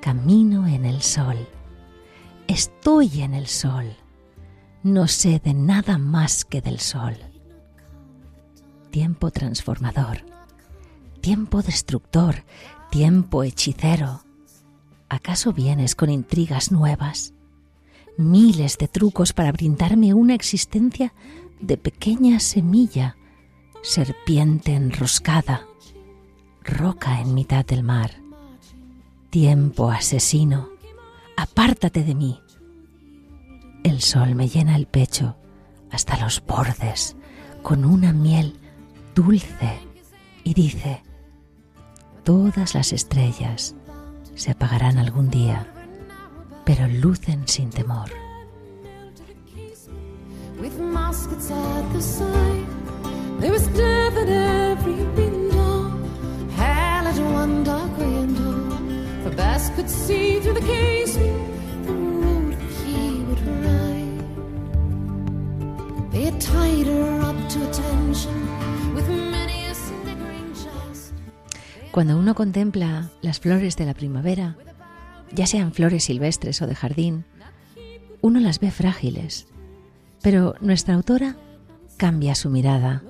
Camino 0.00 0.66
en 0.66 0.84
el 0.84 1.02
sol. 1.02 1.36
Estoy 2.48 3.22
en 3.22 3.34
el 3.34 3.46
sol. 3.46 3.96
No 4.82 5.06
sé 5.06 5.40
de 5.42 5.54
nada 5.54 5.98
más 5.98 6.44
que 6.44 6.60
del 6.60 6.80
sol. 6.80 7.16
Tiempo 8.90 9.30
transformador. 9.30 10.24
Tiempo 11.20 11.62
destructor. 11.62 12.44
Tiempo 12.90 13.42
hechicero. 13.42 14.25
¿Acaso 15.08 15.52
vienes 15.52 15.94
con 15.94 16.10
intrigas 16.10 16.72
nuevas? 16.72 17.32
Miles 18.18 18.76
de 18.78 18.88
trucos 18.88 19.32
para 19.32 19.52
brindarme 19.52 20.14
una 20.14 20.34
existencia 20.34 21.14
de 21.60 21.76
pequeña 21.76 22.40
semilla, 22.40 23.16
serpiente 23.82 24.74
enroscada, 24.74 25.66
roca 26.64 27.20
en 27.20 27.34
mitad 27.34 27.64
del 27.64 27.84
mar. 27.84 28.10
Tiempo 29.30 29.90
asesino, 29.90 30.70
apártate 31.36 32.02
de 32.02 32.14
mí. 32.14 32.40
El 33.84 34.00
sol 34.00 34.34
me 34.34 34.48
llena 34.48 34.74
el 34.74 34.86
pecho 34.86 35.36
hasta 35.92 36.18
los 36.18 36.44
bordes 36.44 37.16
con 37.62 37.84
una 37.84 38.12
miel 38.12 38.58
dulce 39.14 39.78
y 40.42 40.54
dice, 40.54 41.02
todas 42.24 42.74
las 42.74 42.92
estrellas 42.92 43.76
se 44.36 44.52
apagarán 44.52 44.98
algún 44.98 45.30
día, 45.30 45.66
pero 46.64 46.86
lucen 46.86 47.48
sin 47.48 47.70
temor. 47.70 48.10
Up 67.26 67.48
to 67.48 67.58
with 68.94 69.25
Cuando 71.96 72.18
uno 72.18 72.34
contempla 72.34 73.08
las 73.22 73.40
flores 73.40 73.74
de 73.78 73.86
la 73.86 73.94
primavera, 73.94 74.58
ya 75.32 75.46
sean 75.46 75.72
flores 75.72 76.04
silvestres 76.04 76.60
o 76.60 76.66
de 76.66 76.74
jardín, 76.74 77.24
uno 78.20 78.38
las 78.38 78.60
ve 78.60 78.70
frágiles, 78.70 79.46
pero 80.20 80.56
nuestra 80.60 80.94
autora 80.94 81.36
cambia 81.96 82.34
su 82.34 82.50
mirada, 82.50 83.02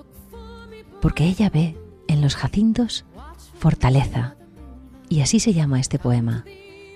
porque 1.01 1.25
ella 1.25 1.49
ve 1.49 1.75
en 2.07 2.21
los 2.21 2.37
jacintos 2.37 3.03
fortaleza, 3.59 4.37
y 5.09 5.19
así 5.19 5.41
se 5.41 5.51
llama 5.51 5.81
este 5.81 5.99
poema, 5.99 6.45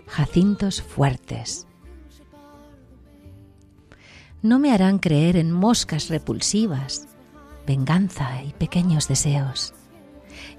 Jacintos 0.08 0.82
fuertes. 0.82 1.67
No 4.41 4.60
me 4.60 4.71
harán 4.71 4.97
creer 4.97 5.36
en 5.36 5.51
moscas 5.51 6.08
repulsivas, 6.08 7.10
venganza 7.67 8.45
y 8.45 8.54
pequeños 8.54 9.10
deseos. 9.10 9.73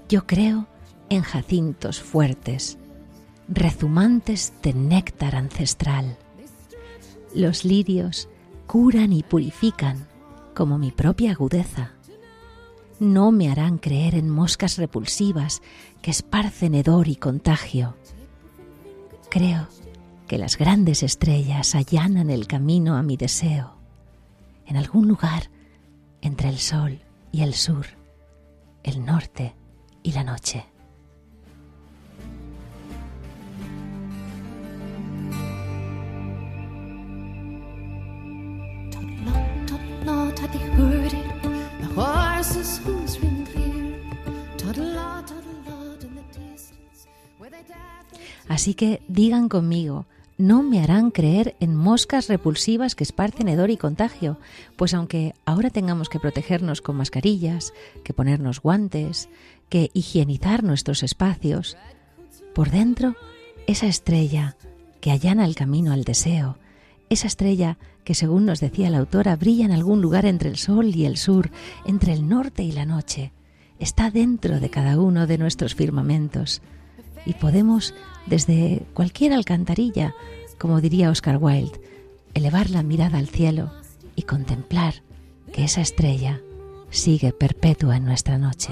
Yo 0.07 0.27
creo 0.27 0.67
en 1.09 1.21
jacintos 1.21 2.01
fuertes, 2.01 2.77
rezumantes 3.47 4.53
de 4.61 4.73
néctar 4.73 5.35
ancestral. 5.35 6.17
Los 7.35 7.65
lirios 7.65 8.29
curan 8.67 9.13
y 9.13 9.23
purifican 9.23 10.07
como 10.53 10.77
mi 10.77 10.91
propia 10.91 11.31
agudeza. 11.31 11.91
No 12.99 13.31
me 13.31 13.49
harán 13.49 13.77
creer 13.77 14.15
en 14.15 14.29
moscas 14.29 14.77
repulsivas 14.77 15.61
que 16.01 16.11
esparcen 16.11 16.75
hedor 16.75 17.07
y 17.07 17.15
contagio. 17.15 17.95
Creo 19.29 19.67
que 20.27 20.37
las 20.37 20.57
grandes 20.57 21.03
estrellas 21.03 21.75
allanan 21.75 22.29
el 22.29 22.47
camino 22.47 22.95
a 22.95 23.03
mi 23.03 23.17
deseo, 23.17 23.75
en 24.65 24.77
algún 24.77 25.07
lugar 25.07 25.49
entre 26.21 26.49
el 26.49 26.59
sol 26.59 26.99
y 27.31 27.41
el 27.41 27.53
sur, 27.53 27.85
el 28.83 29.03
norte 29.03 29.55
y 30.03 30.13
la 30.13 30.23
noche. 30.23 30.65
Así 48.49 48.75
que 48.75 49.01
digan 49.07 49.49
conmigo, 49.49 50.05
no 50.37 50.63
me 50.63 50.81
harán 50.81 51.11
creer 51.11 51.55
en 51.59 51.75
moscas 51.75 52.27
repulsivas 52.27 52.95
que 52.95 53.03
esparcen 53.03 53.47
hedor 53.47 53.69
y 53.71 53.77
contagio, 53.77 54.37
pues 54.75 54.93
aunque 54.93 55.33
ahora 55.45 55.69
tengamos 55.69 56.09
que 56.09 56.19
protegernos 56.19 56.81
con 56.81 56.97
mascarillas, 56.97 57.73
que 58.03 58.13
ponernos 58.13 58.61
guantes, 58.61 59.29
que 59.69 59.89
higienizar 59.93 60.63
nuestros 60.63 61.03
espacios, 61.03 61.77
por 62.53 62.69
dentro, 62.69 63.15
esa 63.67 63.87
estrella 63.87 64.55
que 65.01 65.11
allana 65.11 65.45
el 65.45 65.55
camino 65.55 65.91
al 65.91 66.03
deseo, 66.03 66.57
esa 67.09 67.27
estrella 67.27 67.77
que, 68.03 68.15
según 68.15 68.45
nos 68.45 68.59
decía 68.59 68.89
la 68.89 68.99
autora, 68.99 69.35
brilla 69.35 69.65
en 69.65 69.71
algún 69.71 70.01
lugar 70.01 70.25
entre 70.25 70.49
el 70.49 70.57
sol 70.57 70.95
y 70.95 71.05
el 71.05 71.17
sur, 71.17 71.51
entre 71.85 72.13
el 72.13 72.27
norte 72.27 72.63
y 72.63 72.71
la 72.71 72.85
noche, 72.85 73.31
está 73.79 74.11
dentro 74.11 74.59
de 74.59 74.69
cada 74.69 74.99
uno 74.99 75.27
de 75.27 75.37
nuestros 75.37 75.75
firmamentos. 75.75 76.61
Y 77.25 77.33
podemos, 77.33 77.93
desde 78.25 78.85
cualquier 78.93 79.33
alcantarilla, 79.33 80.13
como 80.57 80.81
diría 80.81 81.09
Oscar 81.09 81.37
Wilde, 81.39 81.79
elevar 82.33 82.69
la 82.69 82.83
mirada 82.83 83.17
al 83.17 83.27
cielo 83.27 83.71
y 84.15 84.23
contemplar 84.23 85.03
que 85.51 85.63
esa 85.63 85.81
estrella 85.81 86.41
sigue 86.89 87.31
perpetua 87.31 87.97
en 87.97 88.05
nuestra 88.05 88.37
noche. 88.37 88.71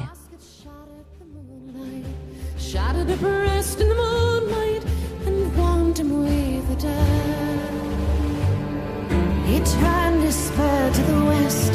Spur 10.62 10.92
to 10.94 11.02
the 11.12 11.26
west. 11.26 11.74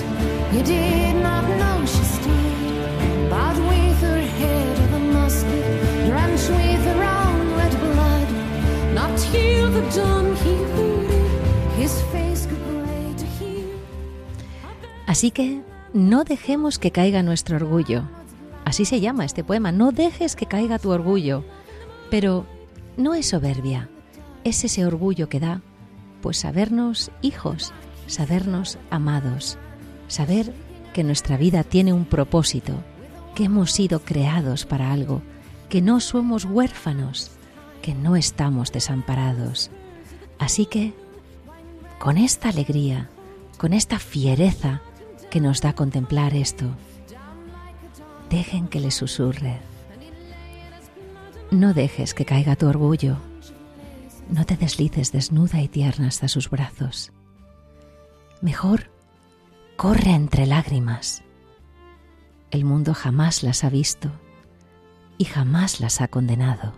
He 0.53 0.63
did 0.63 1.15
not 1.23 1.45
know 1.61 1.77
she 1.87 2.05
stood. 2.17 3.31
Bowed 3.31 3.59
with 3.71 3.99
her 4.09 4.23
head 4.41 4.79
of 4.85 4.89
the 4.93 5.03
musket, 5.17 5.65
drenched 6.09 6.51
with 6.51 6.83
her 6.91 7.03
own 7.21 7.57
red 7.61 7.75
blood. 7.85 8.29
Not 8.95 9.13
till 9.19 9.71
the 9.77 9.85
dawn 9.97 10.27
he 10.43 10.55
it. 10.55 11.81
His 11.81 11.93
face 12.13 12.47
grew 12.47 12.83
gray 12.85 13.09
to 13.23 13.27
hear. 13.39 13.67
Así 15.07 15.31
que 15.31 15.63
no 15.93 16.25
dejemos 16.25 16.79
que 16.79 16.91
caiga 16.91 17.23
nuestro 17.23 17.57
orgullo. 17.57 18.05
Así 18.65 18.85
se 18.85 19.01
llama 19.01 19.25
este 19.25 19.45
poema, 19.45 19.71
no 19.73 19.93
dejes 19.93 20.35
que 20.35 20.47
caiga 20.47 20.79
tu 20.79 20.91
orgullo. 20.91 21.45
Pero 22.11 22.47
no 22.97 23.15
es 23.15 23.27
soberbia, 23.29 23.89
es 24.45 24.65
ese 24.65 24.87
orgullo 24.87 25.29
que 25.29 25.41
da, 25.41 25.61
pues 26.21 26.39
sabernos 26.39 27.11
hijos, 27.21 27.73
sabernos 28.07 28.79
amados, 28.91 29.59
saber 30.09 30.53
que 30.93 31.05
nuestra 31.05 31.37
vida 31.37 31.65
tiene 31.65 31.93
un 31.93 32.05
propósito, 32.05 32.83
que 33.35 33.45
hemos 33.45 33.73
sido 33.73 34.01
creados 34.01 34.65
para 34.65 34.93
algo, 34.93 35.23
que 35.69 35.83
no 35.83 36.01
somos 36.01 36.45
huérfanos, 36.45 37.31
que 37.83 37.95
no 37.95 38.17
estamos 38.17 38.73
desamparados. 38.73 39.71
Así 40.39 40.67
que, 40.67 40.95
con 41.99 42.19
esta 42.19 42.49
alegría, 42.49 43.11
con 43.59 43.73
esta 43.73 43.99
fiereza 43.99 44.81
que 45.31 45.41
nos 45.41 45.61
da 45.61 45.75
contemplar 45.75 46.35
esto, 46.35 46.67
dejen 48.31 48.69
que 48.69 48.81
les 48.81 48.95
susurre. 48.95 49.59
No 51.51 51.75
dejes 51.75 52.15
que 52.15 52.25
caiga 52.25 52.57
tu 52.57 52.67
orgullo. 52.67 53.19
No 54.31 54.45
te 54.45 54.57
deslices 54.57 55.13
desnuda 55.13 55.61
y 55.61 55.69
tierna 55.69 56.09
hasta 56.09 56.29
sus 56.29 56.51
brazos. 56.51 57.13
Mejor, 58.43 58.91
corre 59.77 60.11
entre 60.13 60.47
lágrimas. 60.47 61.23
El 62.51 62.65
mundo 62.65 62.95
jamás 62.95 63.43
las 63.43 63.65
ha 63.65 63.71
visto 63.71 64.11
y 65.19 65.25
jamás 65.25 65.81
las 65.81 66.01
ha 66.01 66.09
condenado. 66.09 66.75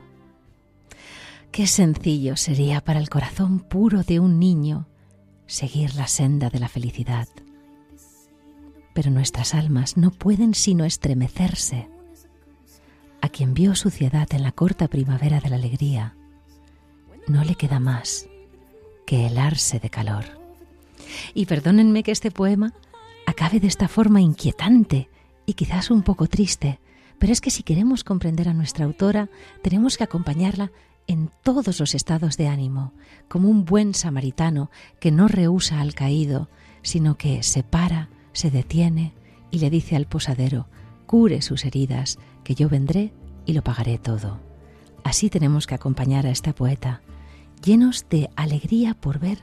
Qué 1.51 1.67
sencillo 1.67 2.37
sería 2.37 2.81
para 2.81 3.01
el 3.01 3.09
corazón 3.09 3.61
puro 3.61 4.03
de 4.03 4.21
un 4.21 4.39
niño 4.39 4.87
seguir 5.47 5.95
la 5.95 6.07
senda 6.07 6.51
de 6.51 6.61
la 6.61 6.69
felicidad. 6.69 7.29
pero 8.95 9.13
nuestras 9.13 9.55
almas 9.55 9.97
no 9.97 10.11
pueden 10.11 10.55
sino 10.55 10.85
estremecerse. 10.85 11.89
A 13.21 13.29
quien 13.29 13.55
vio 13.55 13.77
suciedad 13.77 14.27
en 14.33 14.43
la 14.43 14.51
corta 14.51 14.89
primavera 14.89 15.39
de 15.39 15.51
la 15.51 15.55
alegría, 15.57 16.17
no 17.29 17.45
le 17.45 17.55
queda 17.55 17.79
más 17.79 18.27
que 19.07 19.27
helarse 19.29 19.79
de 19.79 19.89
calor. 19.89 20.38
Y 21.35 21.47
perdónenme 21.47 22.03
que 22.03 22.13
este 22.13 22.31
poema 22.31 22.75
acabe 23.27 23.61
de 23.61 23.67
esta 23.67 23.89
forma 23.89 24.21
inquietante 24.21 25.09
y 25.47 25.55
quizás 25.55 25.91
un 25.91 26.03
poco 26.03 26.27
triste, 26.27 26.81
pero 27.19 27.33
es 27.33 27.41
que 27.41 27.51
si 27.51 27.63
queremos 27.63 28.05
comprender 28.05 28.49
a 28.49 28.55
nuestra 28.55 28.85
autora, 28.85 29.29
tenemos 29.63 29.97
que 29.97 30.05
acompañarla 30.05 30.71
en 31.07 31.31
todos 31.43 31.81
los 31.81 31.95
estados 31.95 32.37
de 32.37 32.49
ánimo, 32.49 32.93
como 33.29 33.49
un 33.49 33.65
buen 33.65 33.95
samaritano 33.95 34.71
que 35.01 35.11
no 35.11 35.27
rehúsa 35.27 35.81
al 35.81 35.95
caído, 35.95 36.49
sino 36.83 37.17
que 37.17 37.43
se 37.43 37.63
para, 37.63 38.11
se 38.33 38.51
detiene 38.51 39.15
y 39.51 39.59
le 39.59 39.71
dice 39.71 39.97
al 39.97 40.07
posadero, 40.07 40.69
cure 41.07 41.41
sus 41.41 41.65
heridas, 41.65 42.19
que 42.45 42.55
yo 42.55 42.69
vendré 42.69 43.13
y 43.47 43.55
lo 43.55 43.63
pagaré 43.63 43.99
todo. 43.99 44.39
Así 45.03 45.31
tenemos 45.31 45.67
que 45.67 45.75
acompañar 45.75 46.27
a 46.27 46.31
esta 46.31 46.55
poeta, 46.55 47.01
llenos 47.65 48.07
de 48.11 48.29
alegría 48.37 48.95
por 48.95 49.19
ver 49.19 49.39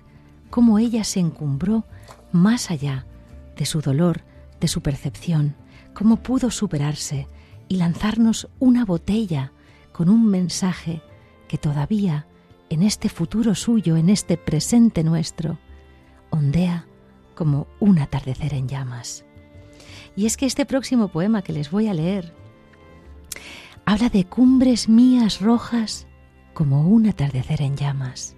cómo 0.49 0.79
ella 0.79 1.03
se 1.03 1.19
encumbró 1.19 1.85
más 2.31 2.71
allá 2.71 3.05
de 3.55 3.65
su 3.65 3.81
dolor, 3.81 4.23
de 4.59 4.67
su 4.67 4.81
percepción, 4.81 5.55
cómo 5.93 6.17
pudo 6.17 6.51
superarse 6.51 7.27
y 7.67 7.77
lanzarnos 7.77 8.49
una 8.59 8.85
botella 8.85 9.51
con 9.91 10.09
un 10.09 10.27
mensaje 10.27 11.01
que 11.47 11.57
todavía, 11.57 12.27
en 12.69 12.83
este 12.83 13.09
futuro 13.09 13.55
suyo, 13.55 13.95
en 13.95 14.09
este 14.09 14.37
presente 14.37 15.03
nuestro, 15.03 15.59
ondea 16.29 16.87
como 17.35 17.67
un 17.79 17.99
atardecer 17.99 18.53
en 18.53 18.67
llamas. 18.67 19.25
Y 20.15 20.25
es 20.25 20.37
que 20.37 20.45
este 20.45 20.65
próximo 20.65 21.09
poema 21.09 21.41
que 21.41 21.53
les 21.53 21.71
voy 21.71 21.87
a 21.87 21.93
leer 21.93 22.33
habla 23.85 24.09
de 24.09 24.25
cumbres 24.25 24.89
mías 24.89 25.41
rojas 25.41 26.07
como 26.53 26.87
un 26.87 27.07
atardecer 27.07 27.61
en 27.61 27.75
llamas. 27.75 28.34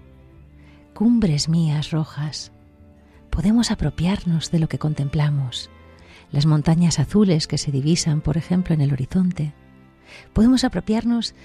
Cumbres 0.98 1.48
mías 1.48 1.92
rojas. 1.92 2.52
Podemos 3.30 3.70
apropiarnos 3.70 4.50
de 4.50 4.58
lo 4.58 4.68
que 4.68 4.80
contemplamos, 4.80 5.70
las 6.32 6.48
montañas 6.48 6.98
azules 6.98 7.46
que 7.46 7.60
se 7.60 7.72
divisan, 7.72 8.22
por 8.22 8.36
ejemplo, 8.36 8.74
en 8.74 8.82
el 8.82 8.92
horizonte. 8.92 9.54
Podemos 10.34 10.64
apropiarnos 10.64 11.36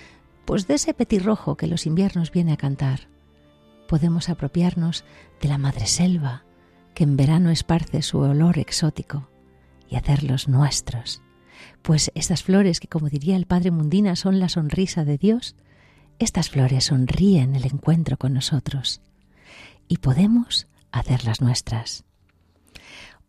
pues 0.47 0.67
de 0.69 0.77
ese 0.77 0.95
petirrojo 0.95 1.59
que 1.59 1.67
los 1.67 1.85
inviernos 1.85 2.33
viene 2.33 2.55
a 2.55 2.57
cantar. 2.57 3.09
Podemos 3.89 4.31
apropiarnos 4.31 5.05
de 5.43 5.49
la 5.49 5.59
madre 5.59 5.87
selva 5.87 6.45
que 6.95 7.05
en 7.05 7.19
verano 7.19 7.51
esparce 7.51 8.01
su 8.01 8.21
olor 8.21 8.59
exótico 8.59 9.29
y 9.87 9.97
hacerlos 9.97 10.49
nuestros. 10.49 11.21
Pues 11.83 12.11
estas 12.15 12.43
flores 12.43 12.81
que, 12.81 12.89
como 12.89 13.11
diría 13.11 13.37
el 13.37 13.45
padre 13.45 13.71
Mundina, 13.71 14.17
son 14.17 14.41
la 14.41 14.49
sonrisa 14.49 15.05
de 15.05 15.19
Dios, 15.19 15.57
estas 16.19 16.49
flores 16.49 16.85
sonríen 16.85 17.55
el 17.55 17.67
encuentro 17.67 18.17
con 18.17 18.33
nosotros 18.33 19.03
y 19.89 19.99
podemos 19.99 20.69
hacerlas 20.91 21.41
nuestras. 21.41 22.05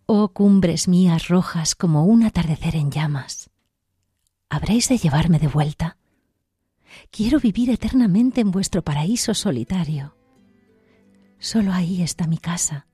Oh 0.06 0.30
cumbres 0.30 0.88
mías 0.88 1.28
rojas 1.28 1.76
como 1.76 2.06
un 2.06 2.24
atardecer 2.24 2.76
en 2.76 2.92
llamas, 2.92 3.50
¿habréis 4.50 4.90
de 4.90 4.98
llevarme 4.98 5.40
de 5.40 5.48
vuelta? 5.48 5.98
Quiero 7.10 7.40
vivir 7.40 7.70
eternamente 7.70 8.42
en 8.42 8.52
vuestro 8.52 8.84
paraíso 8.84 9.34
solitario. 9.34 10.16
Solo 11.40 11.74
ahí 11.74 12.02
está 12.02 12.28
mi 12.28 12.38
casa, 12.38 12.88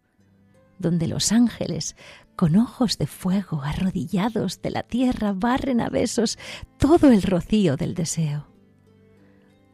donde 0.77 1.07
los 1.07 1.31
ángeles, 1.31 1.95
con 2.35 2.55
ojos 2.55 2.97
de 2.97 3.07
fuego, 3.07 3.61
arrodillados 3.61 4.61
de 4.61 4.71
la 4.71 4.83
tierra, 4.83 5.33
barren 5.35 5.81
a 5.81 5.89
besos 5.89 6.39
todo 6.77 7.11
el 7.11 7.21
rocío 7.21 7.75
del 7.75 7.93
deseo. 7.93 8.47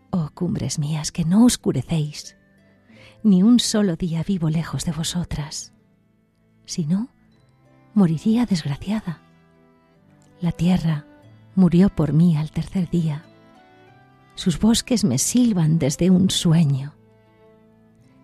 Oh 0.10 0.30
cumbres 0.34 0.80
mías, 0.80 1.12
que 1.12 1.26
no 1.26 1.46
oscurecéis. 1.46 2.38
Ni 3.26 3.42
un 3.42 3.60
solo 3.60 3.96
día 3.96 4.22
vivo 4.22 4.52
lejos 4.52 4.86
de 4.86 4.92
vosotras. 4.92 5.74
Si 6.66 6.86
no, 6.86 7.10
moriría 7.96 8.46
desgraciada. 8.46 9.20
La 10.42 10.52
tierra 10.52 11.08
murió 11.56 11.90
por 11.90 12.14
mí 12.14 12.38
al 12.38 12.52
tercer 12.52 12.88
día. 12.88 13.24
Sus 14.36 14.60
bosques 14.60 15.04
me 15.04 15.18
silban 15.18 15.80
desde 15.80 16.12
un 16.12 16.30
sueño. 16.30 16.94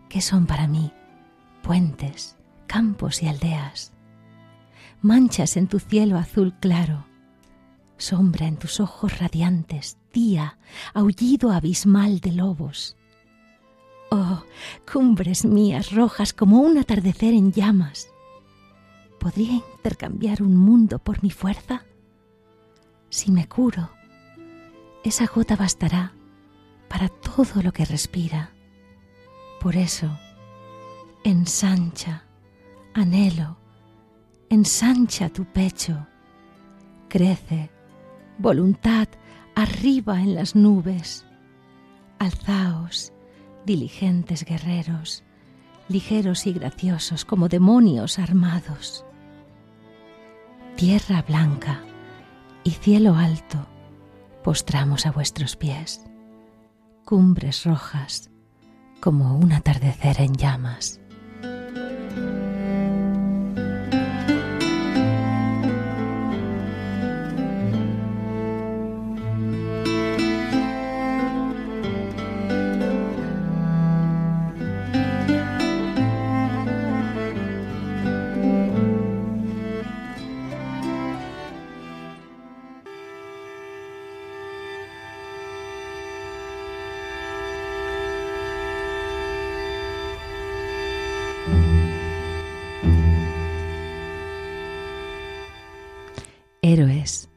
¿Qué 0.08 0.22
son 0.22 0.46
para 0.46 0.68
mí? 0.68 0.94
Puentes, 1.64 2.38
campos 2.68 3.24
y 3.24 3.28
aldeas. 3.28 3.94
Manchas 5.02 5.58
en 5.58 5.66
tu 5.66 5.80
cielo 5.80 6.20
azul 6.20 6.54
claro 6.60 7.08
sombra 7.98 8.48
en 8.48 8.58
tus 8.58 8.80
ojos 8.80 9.20
radiantes, 9.20 10.00
día, 10.12 10.58
aullido 10.92 11.52
abismal 11.52 12.20
de 12.20 12.32
lobos. 12.32 12.98
Oh, 14.14 14.44
cumbres 14.92 15.46
mías 15.46 15.94
rojas 15.94 16.34
como 16.34 16.60
un 16.60 16.78
atardecer 16.78 17.34
en 17.34 17.54
llamas. 17.54 18.12
¿Podría 19.20 19.54
intercambiar 19.54 20.44
un 20.44 20.58
mundo 20.58 21.00
por 21.00 21.24
mi 21.24 21.32
fuerza? 21.32 21.86
Si 23.10 23.32
me 23.32 23.48
curo, 23.48 23.90
esa 25.06 25.28
gota 25.28 25.56
bastará 25.56 26.12
para 26.90 27.08
todo 27.08 27.64
lo 27.64 27.72
que 27.72 27.86
respira. 27.86 28.52
Por 29.62 29.78
eso, 29.78 30.20
ensancha, 31.24 32.26
anhelo, 32.94 33.58
ensancha 34.50 35.30
tu 35.30 35.46
pecho, 35.46 36.06
crece 37.08 37.70
voluntad 38.38 39.08
arriba 39.56 40.20
en 40.20 40.36
las 40.36 40.54
nubes. 40.54 41.26
Alzaos, 42.20 43.14
diligentes 43.66 44.46
guerreros, 44.46 45.24
ligeros 45.88 46.48
y 46.48 46.54
graciosos 46.54 47.26
como 47.26 47.50
demonios 47.50 48.20
armados. 48.20 49.06
Tierra 50.76 51.22
blanca 51.22 51.82
y 52.64 52.72
cielo 52.72 53.16
alto, 53.16 53.68
postramos 54.44 55.06
a 55.06 55.12
vuestros 55.12 55.56
pies, 55.56 56.04
cumbres 57.06 57.66
rojas 57.66 58.30
como 59.02 59.36
un 59.38 59.52
atardecer 59.52 60.22
en 60.22 60.36
llamas. 60.36 61.01
Héroes. 96.72 97.28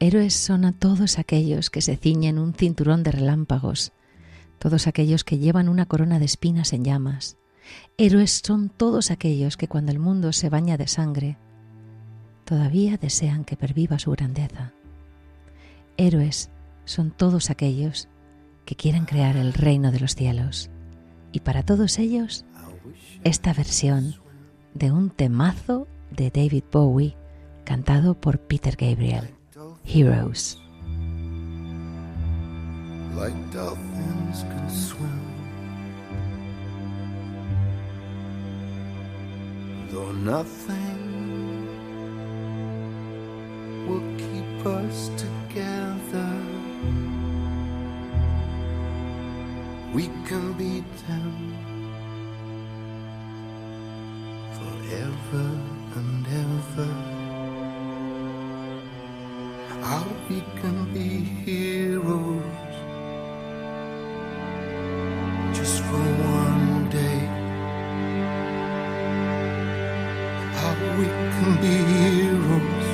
Héroes 0.00 0.34
son 0.34 0.64
a 0.64 0.72
todos 0.72 1.20
aquellos 1.20 1.70
que 1.70 1.80
se 1.80 1.96
ciñen 1.96 2.40
un 2.40 2.54
cinturón 2.54 3.04
de 3.04 3.12
relámpagos, 3.12 3.92
todos 4.58 4.88
aquellos 4.88 5.22
que 5.22 5.38
llevan 5.38 5.68
una 5.68 5.86
corona 5.86 6.18
de 6.18 6.24
espinas 6.24 6.72
en 6.72 6.82
llamas. 6.82 7.36
Héroes 7.98 8.42
son 8.44 8.70
todos 8.70 9.12
aquellos 9.12 9.56
que 9.56 9.68
cuando 9.68 9.92
el 9.92 10.00
mundo 10.00 10.32
se 10.32 10.48
baña 10.48 10.76
de 10.76 10.88
sangre, 10.88 11.38
todavía 12.44 12.96
desean 12.96 13.44
que 13.44 13.56
perviva 13.56 14.00
su 14.00 14.10
grandeza. 14.10 14.72
Héroes 15.96 16.50
son 16.84 17.12
todos 17.12 17.50
aquellos 17.50 18.08
que 18.64 18.74
quieren 18.74 19.04
crear 19.04 19.36
el 19.36 19.52
reino 19.52 19.92
de 19.92 20.00
los 20.00 20.16
cielos. 20.16 20.68
Y 21.30 21.38
para 21.38 21.62
todos 21.62 22.00
ellos, 22.00 22.44
esta 23.22 23.54
versión 23.54 24.16
de 24.74 24.90
un 24.90 25.10
temazo 25.10 25.86
de 26.10 26.32
David 26.32 26.64
Bowie 26.72 27.16
cantado 27.64 28.14
por 28.14 28.38
Peter 28.38 28.76
Gabriel, 28.76 29.28
Heroes. 29.84 30.58
Like 33.14 33.34
dolphins 33.52 34.42
can 34.42 34.68
swim, 34.70 35.20
though 39.90 40.12
nothing 40.12 41.14
will 43.86 44.02
keep 44.16 44.66
us 44.66 45.10
together. 45.16 46.32
We 49.94 50.08
can 50.26 50.52
beat 50.54 50.84
them 51.06 51.54
forever 54.58 55.46
and 55.94 56.26
ever. 56.26 57.13
How 59.94 60.04
we 60.28 60.40
can 60.60 60.78
be 60.92 61.08
heroes 61.44 62.42
just 65.56 65.82
for 65.86 66.04
one 66.42 66.88
day. 66.90 67.20
How 70.58 70.74
we 70.98 71.06
can 71.34 71.52
be 71.64 71.74
heroes 71.92 72.88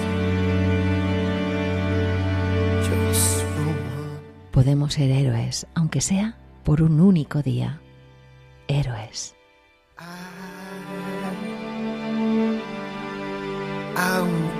just 2.88 3.36
for 3.52 3.72
one. 3.96 4.20
Podemos 4.50 4.92
ser 4.92 5.10
héroes, 5.10 5.66
aunque 5.74 6.00
sea 6.02 6.36
por 6.64 6.82
un 6.82 7.00
único 7.00 7.42
día. 7.42 7.80
Héroes. 8.68 9.34
I 14.02 14.22
will 14.22 14.59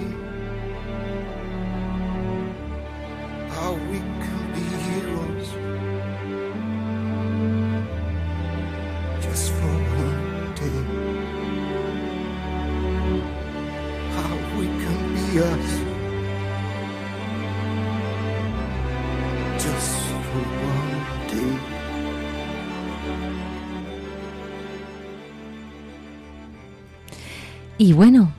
Y 27.81 27.93
bueno, 27.93 28.31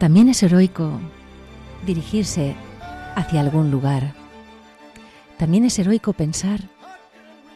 también 0.00 0.28
es 0.28 0.42
heroico 0.42 0.98
dirigirse 1.86 2.56
hacia 3.14 3.38
algún 3.38 3.70
lugar. 3.70 4.14
También 5.38 5.64
es 5.64 5.78
heroico 5.78 6.12
pensar 6.12 6.58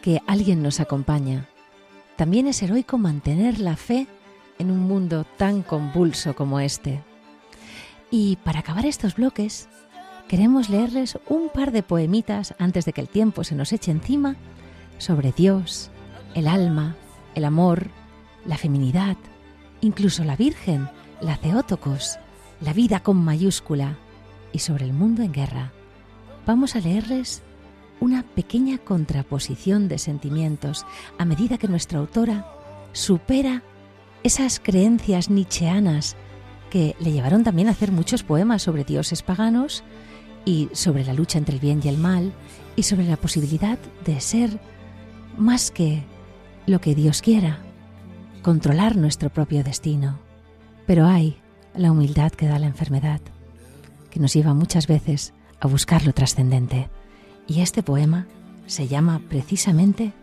que 0.01 0.23
alguien 0.29 0.63
nos 0.63 0.79
acompaña. 0.79 1.49
También 2.15 2.47
es 2.47 2.63
heroico 2.63 2.99
mantener 2.99 3.59
la 3.59 3.75
fe 3.75 4.07
en 4.61 4.71
un 4.71 4.79
mundo 4.79 5.27
tan 5.37 5.63
convulso 5.63 6.37
como 6.37 6.61
este. 6.61 7.03
Y 8.13 8.37
para 8.45 8.61
acabar 8.61 8.87
estos 8.87 9.17
bloques, 9.17 9.69
queremos 10.29 10.71
leerles 10.71 11.19
un 11.29 11.49
par 11.49 11.73
de 11.73 11.83
poemitas 11.83 12.55
antes 12.61 12.85
de 12.85 12.93
que 12.93 13.01
el 13.01 13.09
tiempo 13.09 13.43
se 13.43 13.57
nos 13.57 13.73
eche 13.73 13.91
encima 13.91 14.37
sobre 14.99 15.33
Dios, 15.33 15.91
el 16.37 16.47
alma, 16.47 16.95
el 17.35 17.45
amor, 17.45 17.89
la 18.47 18.57
feminidad, 18.57 19.17
incluso 19.81 20.23
la 20.23 20.37
Virgen, 20.37 20.89
la 21.21 21.37
Theotokos, 21.37 22.19
la 22.61 22.73
vida 22.73 23.01
con 23.01 23.17
mayúscula 23.17 23.99
y 24.53 24.61
sobre 24.61 24.85
el 24.85 24.93
mundo 24.93 25.23
en 25.23 25.33
guerra. 25.33 25.73
Vamos 26.47 26.77
a 26.77 26.81
leerles 26.81 27.43
una 28.01 28.23
pequeña 28.23 28.79
contraposición 28.79 29.89
de 29.89 29.99
sentimientos 29.99 30.87
a 31.19 31.25
medida 31.25 31.59
que 31.59 31.69
nuestra 31.69 31.99
autora 31.99 32.47
supera 32.93 33.63
esas 34.23 34.61
creencias 34.61 35.31
nietzscheanas 35.31 36.17
que 36.71 36.95
le 37.01 37.13
llevaron 37.13 37.45
también 37.45 37.69
a 37.69 37.73
hacer 37.73 37.93
muchos 37.93 38.23
poemas 38.23 38.63
sobre 38.63 38.85
dioses 38.85 39.23
paganos 39.23 39.83
y 40.45 40.69
sobre 40.73 41.05
la 41.05 41.15
lucha 41.15 41.39
entre 41.39 41.55
el 41.55 41.61
bien 41.61 41.81
y 41.83 41.89
el 41.89 41.99
mal 41.99 42.33
y 42.77 42.85
sobre 42.85 43.07
la 43.07 43.17
posibilidad 43.17 43.79
de 44.05 44.21
ser 44.21 44.61
más 45.37 45.71
que 45.71 46.05
lo 46.67 46.81
que 46.81 46.95
Dios 46.95 47.23
quiera, 47.23 47.59
controlar 48.43 48.97
nuestro 48.97 49.31
propio 49.31 49.65
destino. 49.65 50.28
Pero 50.89 51.07
hay 51.07 51.39
la 51.75 51.93
humildad 51.93 52.33
que 52.33 52.47
da 52.47 52.59
la 52.59 52.67
enfermedad, 52.67 53.21
que 54.11 54.21
nos 54.21 54.33
lleva 54.33 54.55
muchas 54.55 54.87
veces 54.87 55.35
a 55.61 55.67
buscar 55.67 56.07
lo 56.07 56.15
trascendente. 56.15 56.89
Y 57.47 57.61
este 57.61 57.83
poema 57.83 58.27
se 58.67 58.89
llama 58.89 59.21
precisamente 59.29 60.15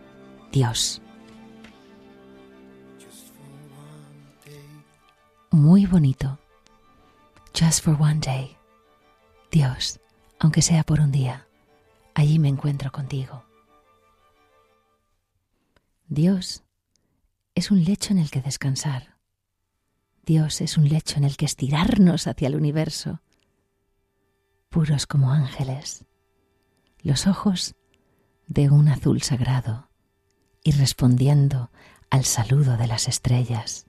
Dios. 0.51 1.03
Muy 5.51 5.85
bonito. 5.85 6.39
Just 7.53 7.83
for 7.83 7.95
one 8.01 8.19
day. 8.19 8.57
Dios, 9.51 9.99
aunque 10.39 10.63
sea 10.63 10.83
por 10.83 10.99
un 10.99 11.11
día, 11.11 11.45
allí 12.15 12.39
me 12.39 12.49
encuentro 12.49 12.91
contigo. 12.91 13.45
Dios 16.07 16.63
es 17.53 17.69
un 17.69 17.83
lecho 17.83 18.13
en 18.13 18.17
el 18.17 18.31
que 18.31 18.41
descansar. 18.41 19.14
Dios 20.25 20.61
es 20.61 20.77
un 20.77 20.89
lecho 20.89 21.17
en 21.17 21.23
el 21.23 21.37
que 21.37 21.45
estirarnos 21.45 22.25
hacia 22.25 22.47
el 22.47 22.55
universo, 22.55 23.21
puros 24.69 25.05
como 25.05 25.31
ángeles, 25.31 26.05
los 27.03 27.27
ojos 27.27 27.75
de 28.47 28.71
un 28.71 28.87
azul 28.87 29.21
sagrado 29.21 29.91
y 30.63 30.71
respondiendo 30.71 31.69
al 32.09 32.25
saludo 32.25 32.75
de 32.75 32.87
las 32.87 33.07
estrellas. 33.07 33.85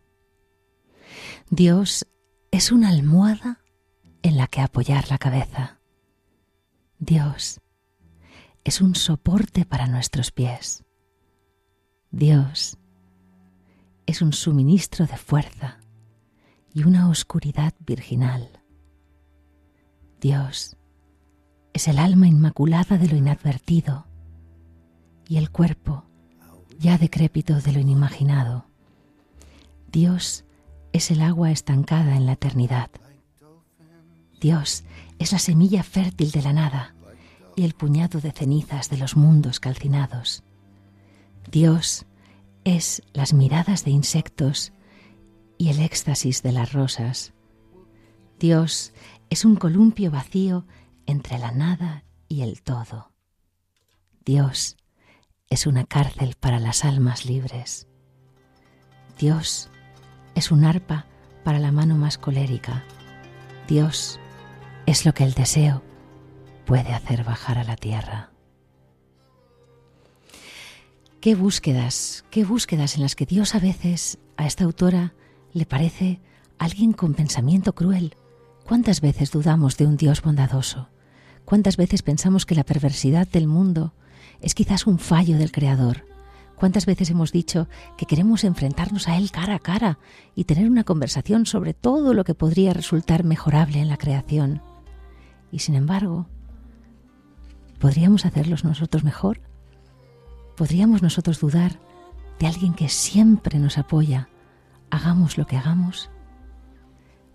Dios 1.48 2.06
es 2.50 2.70
una 2.70 2.90
almohada 2.90 3.64
en 4.22 4.36
la 4.36 4.46
que 4.46 4.60
apoyar 4.60 5.10
la 5.10 5.16
cabeza. 5.16 5.80
Dios 6.98 7.62
es 8.62 8.82
un 8.82 8.94
soporte 8.94 9.64
para 9.64 9.86
nuestros 9.86 10.32
pies. 10.32 10.84
Dios 12.10 12.76
es 14.04 14.20
un 14.20 14.34
suministro 14.34 15.06
de 15.06 15.16
fuerza 15.16 15.78
y 16.76 16.84
una 16.84 17.08
oscuridad 17.08 17.72
virginal. 17.86 18.50
Dios 20.20 20.76
es 21.72 21.88
el 21.88 21.98
alma 21.98 22.28
inmaculada 22.28 22.98
de 22.98 23.08
lo 23.08 23.16
inadvertido 23.16 24.06
y 25.26 25.38
el 25.38 25.50
cuerpo 25.50 26.04
ya 26.78 26.98
decrépito 26.98 27.62
de 27.62 27.72
lo 27.72 27.80
inimaginado. 27.80 28.66
Dios 29.90 30.44
es 30.92 31.10
el 31.10 31.22
agua 31.22 31.50
estancada 31.50 32.14
en 32.14 32.26
la 32.26 32.32
eternidad. 32.32 32.90
Dios 34.38 34.84
es 35.18 35.32
la 35.32 35.38
semilla 35.38 35.82
fértil 35.82 36.30
de 36.30 36.42
la 36.42 36.52
nada 36.52 36.94
y 37.56 37.64
el 37.64 37.72
puñado 37.72 38.20
de 38.20 38.32
cenizas 38.32 38.90
de 38.90 38.98
los 38.98 39.16
mundos 39.16 39.60
calcinados. 39.60 40.42
Dios 41.50 42.04
es 42.64 43.02
las 43.14 43.32
miradas 43.32 43.82
de 43.86 43.92
insectos 43.92 44.74
y 45.58 45.70
el 45.70 45.80
éxtasis 45.80 46.42
de 46.42 46.52
las 46.52 46.72
rosas. 46.72 47.32
Dios 48.38 48.92
es 49.30 49.44
un 49.44 49.56
columpio 49.56 50.10
vacío 50.10 50.66
entre 51.06 51.38
la 51.38 51.52
nada 51.52 52.04
y 52.28 52.42
el 52.42 52.62
todo. 52.62 53.12
Dios 54.24 54.76
es 55.48 55.66
una 55.66 55.84
cárcel 55.84 56.36
para 56.38 56.58
las 56.58 56.84
almas 56.84 57.24
libres. 57.24 57.86
Dios 59.18 59.70
es 60.34 60.50
un 60.50 60.64
arpa 60.64 61.06
para 61.44 61.58
la 61.58 61.72
mano 61.72 61.96
más 61.96 62.18
colérica. 62.18 62.84
Dios 63.68 64.20
es 64.84 65.04
lo 65.04 65.14
que 65.14 65.24
el 65.24 65.34
deseo 65.34 65.82
puede 66.66 66.92
hacer 66.92 67.24
bajar 67.24 67.58
a 67.58 67.64
la 67.64 67.76
tierra. 67.76 68.30
Qué 71.20 71.34
búsquedas, 71.34 72.24
qué 72.30 72.44
búsquedas 72.44 72.96
en 72.96 73.02
las 73.02 73.14
que 73.16 73.26
Dios 73.26 73.54
a 73.54 73.58
veces 73.58 74.18
a 74.36 74.46
esta 74.46 74.64
autora 74.64 75.14
le 75.56 75.64
parece 75.64 76.20
alguien 76.58 76.92
con 76.92 77.14
pensamiento 77.14 77.74
cruel. 77.74 78.14
¿Cuántas 78.66 79.00
veces 79.00 79.30
dudamos 79.30 79.78
de 79.78 79.86
un 79.86 79.96
Dios 79.96 80.20
bondadoso? 80.20 80.90
¿Cuántas 81.46 81.78
veces 81.78 82.02
pensamos 82.02 82.44
que 82.44 82.54
la 82.54 82.62
perversidad 82.62 83.26
del 83.26 83.46
mundo 83.46 83.94
es 84.42 84.54
quizás 84.54 84.86
un 84.86 84.98
fallo 84.98 85.38
del 85.38 85.52
Creador? 85.52 86.04
¿Cuántas 86.56 86.84
veces 86.84 87.08
hemos 87.08 87.32
dicho 87.32 87.68
que 87.96 88.04
queremos 88.04 88.44
enfrentarnos 88.44 89.08
a 89.08 89.16
Él 89.16 89.30
cara 89.30 89.54
a 89.54 89.58
cara 89.58 89.98
y 90.34 90.44
tener 90.44 90.68
una 90.68 90.84
conversación 90.84 91.46
sobre 91.46 91.72
todo 91.72 92.12
lo 92.12 92.24
que 92.24 92.34
podría 92.34 92.74
resultar 92.74 93.24
mejorable 93.24 93.80
en 93.80 93.88
la 93.88 93.96
creación? 93.96 94.60
Y 95.50 95.60
sin 95.60 95.74
embargo, 95.74 96.26
¿podríamos 97.78 98.26
hacerlos 98.26 98.62
nosotros 98.62 99.04
mejor? 99.04 99.40
¿Podríamos 100.54 101.02
nosotros 101.02 101.40
dudar 101.40 101.80
de 102.38 102.46
alguien 102.46 102.74
que 102.74 102.90
siempre 102.90 103.58
nos 103.58 103.78
apoya, 103.78 104.28
hagamos 104.90 105.38
lo 105.38 105.46
que 105.46 105.56
hagamos? 105.56 106.10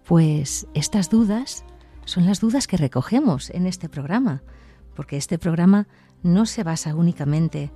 Pues 0.05 0.67
estas 0.73 1.09
dudas 1.09 1.65
son 2.05 2.25
las 2.25 2.39
dudas 2.39 2.67
que 2.67 2.77
recogemos 2.77 3.49
en 3.51 3.67
este 3.67 3.89
programa, 3.89 4.43
porque 4.95 5.17
este 5.17 5.37
programa 5.37 5.87
no 6.23 6.45
se 6.45 6.63
basa 6.63 6.95
únicamente 6.95 7.71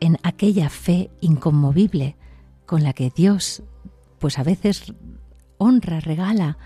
en 0.00 0.18
aquella 0.22 0.68
fe 0.68 1.10
inconmovible 1.20 2.16
con 2.66 2.82
la 2.82 2.92
que 2.92 3.10
Dios 3.14 3.62
pues 4.18 4.38
a 4.38 4.42
veces 4.42 4.92
honra, 5.58 6.00
regala 6.00 6.58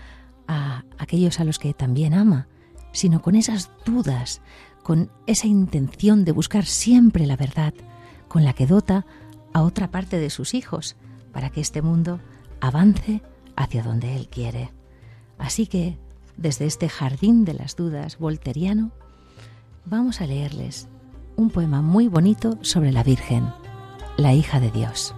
a 0.47 0.83
aquellos 0.97 1.39
a 1.39 1.43
los 1.43 1.59
que 1.59 1.73
también 1.73 2.13
ama, 2.13 2.47
sino 2.91 3.21
con 3.21 3.35
esas 3.35 3.71
dudas, 3.85 4.41
con 4.83 5.11
esa 5.27 5.47
intención 5.47 6.25
de 6.25 6.31
buscar 6.31 6.65
siempre 6.65 7.25
la 7.25 7.37
verdad, 7.37 7.73
con 8.27 8.43
la 8.43 8.53
que 8.53 8.67
dota 8.67 9.05
a 9.53 9.61
otra 9.61 9.91
parte 9.91 10.17
de 10.17 10.29
sus 10.29 10.53
hijos, 10.53 10.95
para 11.31 11.49
que 11.49 11.61
este 11.61 11.81
mundo 11.81 12.19
avance 12.61 13.21
hacia 13.55 13.83
donde 13.83 14.15
Él 14.15 14.27
quiere. 14.29 14.71
Así 15.37 15.67
que, 15.67 15.97
desde 16.37 16.65
este 16.65 16.87
jardín 16.87 17.43
de 17.43 17.53
las 17.53 17.75
dudas 17.75 18.17
volteriano, 18.17 18.91
vamos 19.85 20.21
a 20.21 20.27
leerles 20.27 20.87
un 21.35 21.49
poema 21.49 21.81
muy 21.81 22.07
bonito 22.07 22.57
sobre 22.61 22.91
la 22.91 23.03
Virgen, 23.03 23.51
la 24.17 24.33
hija 24.33 24.59
de 24.59 24.71
Dios. 24.71 25.15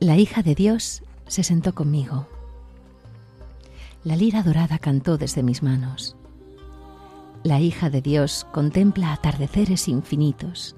La 0.00 0.16
hija 0.16 0.42
de 0.42 0.54
Dios 0.54 1.02
se 1.26 1.42
sentó 1.42 1.74
conmigo. 1.74 2.26
La 4.02 4.16
lira 4.16 4.42
dorada 4.42 4.78
cantó 4.78 5.18
desde 5.18 5.42
mis 5.42 5.62
manos. 5.62 6.16
La 7.42 7.60
hija 7.60 7.90
de 7.90 8.02
Dios 8.02 8.46
contempla 8.52 9.12
atardeceres 9.12 9.88
infinitos. 9.88 10.76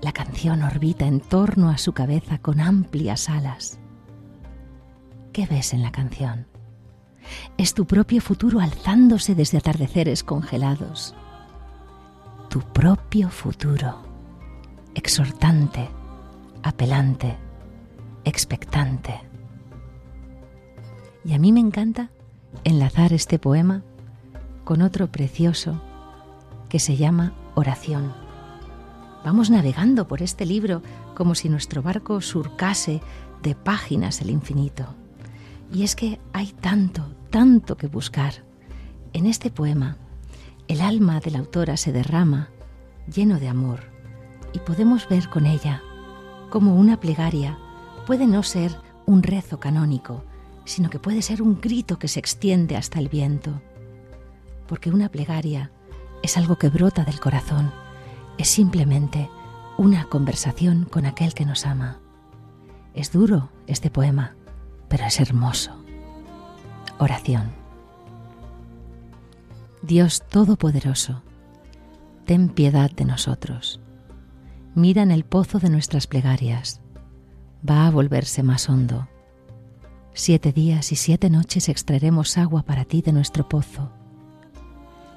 La 0.00 0.12
canción 0.12 0.62
orbita 0.62 1.06
en 1.06 1.20
torno 1.20 1.68
a 1.68 1.78
su 1.78 1.92
cabeza 1.92 2.38
con 2.38 2.60
amplias 2.60 3.28
alas. 3.28 3.78
¿Qué 5.32 5.46
ves 5.46 5.72
en 5.72 5.82
la 5.82 5.92
canción? 5.92 6.46
Es 7.58 7.74
tu 7.74 7.86
propio 7.86 8.20
futuro 8.20 8.60
alzándose 8.60 9.34
desde 9.34 9.58
atardeceres 9.58 10.24
congelados. 10.24 11.14
Tu 12.48 12.60
propio 12.60 13.28
futuro, 13.30 14.02
exhortante, 14.94 15.88
apelante 16.62 17.36
expectante. 18.24 19.20
Y 21.24 21.34
a 21.34 21.38
mí 21.38 21.52
me 21.52 21.60
encanta 21.60 22.10
enlazar 22.64 23.12
este 23.12 23.38
poema 23.38 23.82
con 24.64 24.82
otro 24.82 25.10
precioso 25.10 25.80
que 26.68 26.78
se 26.78 26.96
llama 26.96 27.32
Oración. 27.54 28.12
Vamos 29.24 29.50
navegando 29.50 30.08
por 30.08 30.22
este 30.22 30.46
libro 30.46 30.82
como 31.14 31.34
si 31.34 31.48
nuestro 31.48 31.82
barco 31.82 32.20
surcase 32.20 33.00
de 33.42 33.54
páginas 33.54 34.20
el 34.20 34.30
infinito. 34.30 34.94
Y 35.72 35.84
es 35.84 35.94
que 35.94 36.20
hay 36.32 36.52
tanto, 36.52 37.04
tanto 37.30 37.76
que 37.76 37.86
buscar. 37.86 38.44
En 39.12 39.26
este 39.26 39.50
poema, 39.50 39.96
el 40.68 40.80
alma 40.80 41.20
de 41.20 41.32
la 41.32 41.40
autora 41.40 41.76
se 41.76 41.92
derrama 41.92 42.48
lleno 43.12 43.38
de 43.38 43.48
amor 43.48 43.80
y 44.52 44.60
podemos 44.60 45.08
ver 45.08 45.28
con 45.28 45.46
ella 45.46 45.82
como 46.50 46.74
una 46.74 46.98
plegaria 46.98 47.58
puede 48.06 48.26
no 48.26 48.42
ser 48.42 48.76
un 49.06 49.22
rezo 49.22 49.60
canónico, 49.60 50.24
sino 50.64 50.90
que 50.90 50.98
puede 50.98 51.22
ser 51.22 51.42
un 51.42 51.60
grito 51.60 51.98
que 51.98 52.08
se 52.08 52.18
extiende 52.18 52.76
hasta 52.76 52.98
el 52.98 53.08
viento. 53.08 53.62
Porque 54.70 54.90
una 54.90 55.08
plegaria 55.08 55.72
es 56.22 56.36
algo 56.36 56.56
que 56.56 56.68
brota 56.68 57.02
del 57.04 57.18
corazón, 57.18 57.72
es 58.38 58.48
simplemente 58.48 59.28
una 59.76 60.04
conversación 60.04 60.84
con 60.84 61.06
aquel 61.06 61.34
que 61.34 61.44
nos 61.44 61.66
ama. 61.66 61.98
Es 62.94 63.10
duro 63.10 63.50
este 63.66 63.90
poema, 63.90 64.36
pero 64.88 65.06
es 65.06 65.18
hermoso. 65.18 65.72
Oración. 67.00 67.50
Dios 69.82 70.22
Todopoderoso, 70.28 71.24
ten 72.24 72.48
piedad 72.48 72.92
de 72.92 73.06
nosotros. 73.06 73.80
Mira 74.76 75.02
en 75.02 75.10
el 75.10 75.24
pozo 75.24 75.58
de 75.58 75.68
nuestras 75.68 76.06
plegarias 76.06 76.80
va 77.68 77.88
a 77.88 77.90
volverse 77.90 78.44
más 78.44 78.68
hondo. 78.68 79.08
Siete 80.14 80.52
días 80.52 80.92
y 80.92 80.96
siete 80.96 81.28
noches 81.28 81.68
extraeremos 81.68 82.38
agua 82.38 82.62
para 82.62 82.84
ti 82.84 83.02
de 83.02 83.12
nuestro 83.12 83.48
pozo. 83.48 83.90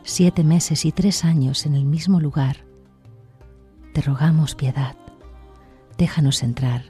Siete 0.05 0.43
meses 0.43 0.83
y 0.83 0.91
tres 0.91 1.23
años 1.23 1.65
en 1.65 1.75
el 1.75 1.85
mismo 1.85 2.19
lugar. 2.19 2.65
Te 3.93 4.01
rogamos 4.01 4.53
piedad. 4.53 4.97
Déjanos 5.97 6.43
entrar 6.43 6.83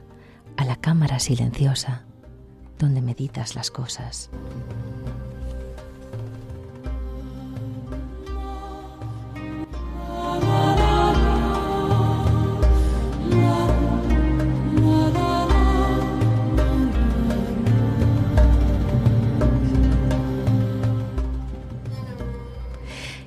a 0.56 0.64
la 0.64 0.74
cámara 0.76 1.20
silenciosa 1.20 2.06
donde 2.76 3.00
meditas 3.00 3.54
las 3.54 3.70
cosas. 3.70 4.30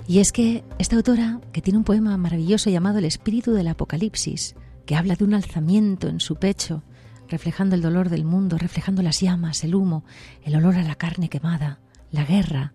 Y 0.07 0.19
es 0.19 0.31
que 0.31 0.63
esta 0.79 0.95
autora, 0.95 1.41
que 1.51 1.61
tiene 1.61 1.77
un 1.77 1.83
poema 1.83 2.15
maravilloso 2.15 2.69
llamado 2.69 2.99
El 2.99 3.05
espíritu 3.05 3.51
del 3.51 3.67
Apocalipsis, 3.67 4.55
que 4.85 4.95
habla 4.95 5.15
de 5.15 5.25
un 5.25 5.33
alzamiento 5.33 6.07
en 6.07 6.21
su 6.21 6.37
pecho, 6.37 6.81
reflejando 7.27 7.75
el 7.75 7.81
dolor 7.81 8.07
del 8.09 8.23
mundo, 8.23 8.57
reflejando 8.57 9.01
las 9.01 9.19
llamas, 9.19 9.65
el 9.65 9.75
humo, 9.75 10.05
el 10.43 10.55
olor 10.55 10.75
a 10.75 10.83
la 10.83 10.95
carne 10.95 11.27
quemada, 11.27 11.81
la 12.09 12.23
guerra, 12.23 12.73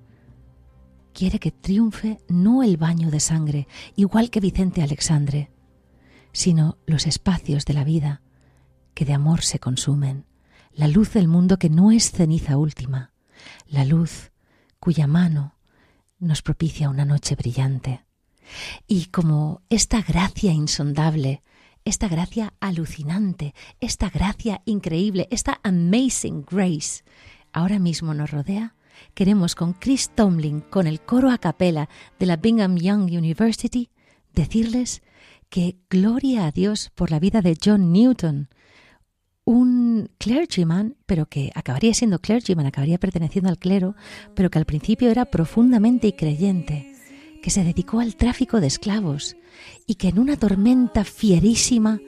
quiere 1.14 1.38
que 1.38 1.50
triunfe 1.50 2.18
no 2.28 2.62
el 2.62 2.76
baño 2.76 3.10
de 3.10 3.20
sangre, 3.20 3.66
igual 3.96 4.28
que 4.28 4.40
Vicente 4.40 4.82
Alexandre, 4.82 5.50
sino 6.32 6.76
los 6.86 7.06
espacios 7.06 7.64
de 7.64 7.72
la 7.72 7.84
vida 7.84 8.20
que 8.92 9.06
de 9.06 9.14
amor 9.14 9.40
se 9.40 9.58
consumen, 9.58 10.26
la 10.74 10.86
luz 10.86 11.14
del 11.14 11.28
mundo 11.28 11.58
que 11.58 11.70
no 11.70 11.92
es 11.92 12.10
ceniza 12.10 12.58
última, 12.58 13.14
la 13.66 13.86
luz 13.86 14.32
cuya 14.78 15.06
mano 15.06 15.54
nos 16.22 16.40
propicia 16.40 16.88
una 16.88 17.04
noche 17.04 17.34
brillante. 17.34 18.04
Y 18.86 19.06
como 19.06 19.62
esta 19.68 20.02
gracia 20.02 20.52
insondable, 20.52 21.42
esta 21.84 22.08
gracia 22.08 22.54
alucinante, 22.60 23.54
esta 23.80 24.08
gracia 24.08 24.62
increíble, 24.64 25.26
esta 25.30 25.60
amazing 25.64 26.44
grace, 26.48 27.02
ahora 27.52 27.78
mismo 27.78 28.14
nos 28.14 28.30
rodea, 28.30 28.76
queremos 29.14 29.54
con 29.54 29.72
Chris 29.72 30.10
Tomlin, 30.14 30.60
con 30.60 30.86
el 30.86 31.00
coro 31.00 31.30
a 31.30 31.38
capela 31.38 31.88
de 32.18 32.26
la 32.26 32.36
Bingham 32.36 32.76
Young 32.76 33.04
University, 33.04 33.90
decirles 34.32 35.02
que 35.48 35.76
gloria 35.90 36.46
a 36.46 36.52
Dios 36.52 36.90
por 36.94 37.10
la 37.10 37.18
vida 37.18 37.42
de 37.42 37.58
John 37.62 37.92
Newton, 37.92 38.48
un 39.44 40.10
clergyman, 40.18 40.96
pero 41.06 41.26
que 41.26 41.50
acabaría 41.54 41.94
siendo 41.94 42.20
clergyman, 42.20 42.66
acabaría 42.66 42.98
perteneciendo 42.98 43.50
al 43.50 43.58
clero, 43.58 43.96
pero 44.34 44.50
que 44.50 44.58
al 44.58 44.66
principio 44.66 45.10
era 45.10 45.24
profundamente 45.24 46.14
creyente, 46.14 46.94
que 47.42 47.50
se 47.50 47.64
dedicó 47.64 48.00
al 48.00 48.16
tráfico 48.16 48.60
de 48.60 48.68
esclavos 48.68 49.36
y 49.86 49.96
que 49.96 50.08
en 50.08 50.18
una 50.18 50.36
tormenta 50.36 51.04
fierísima 51.04 52.00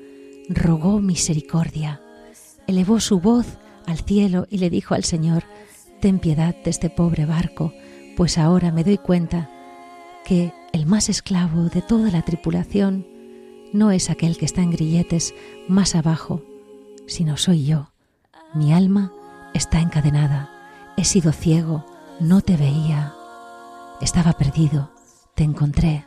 rogó 0.49 1.01
misericordia, 1.01 2.01
elevó 2.66 3.01
su 3.01 3.18
voz 3.20 3.47
al 3.87 3.99
cielo 3.99 4.47
y 4.51 4.59
le 4.59 4.70
dijo 4.70 4.95
al 4.95 5.05
Señor, 5.05 5.45
Ten 6.01 6.18
piedad 6.18 6.55
de 6.62 6.70
este 6.70 6.91
pobre 6.91 7.24
barco, 7.24 7.72
pues 8.16 8.37
ahora 8.37 8.70
me 8.70 8.85
doy 8.85 8.99
cuenta 8.99 9.51
que 10.24 10.53
el 10.72 10.87
más 10.87 11.09
esclavo 11.09 11.68
de 11.70 11.82
toda 11.82 12.11
la 12.11 12.22
tripulación 12.22 13.07
no 13.72 13.91
es 13.91 14.11
aquel 14.11 14.37
que 14.37 14.45
está 14.45 14.62
en 14.62 14.70
grilletes 14.70 15.35
más 15.66 15.95
abajo, 15.95 16.43
sino 17.07 17.37
soy 17.37 17.67
yo. 17.67 17.91
Mi 18.55 18.73
alma 18.73 19.13
está 19.53 19.81
encadenada. 19.81 20.51
He 20.97 21.05
sido 21.05 21.33
ciego, 21.33 21.85
no 22.21 22.41
te 22.41 22.57
veía. 22.57 23.15
Estaba 24.01 24.33
perdido, 24.33 24.91
te 25.35 25.45
encontré. 25.45 26.05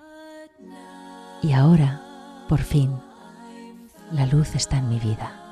Y 1.42 1.54
ahora, 1.54 2.02
por 2.48 2.60
fin, 2.60 2.92
la 4.12 4.26
luz 4.26 4.56
está 4.56 4.78
en 4.78 4.90
mi 4.90 5.00
vida. 5.00 5.44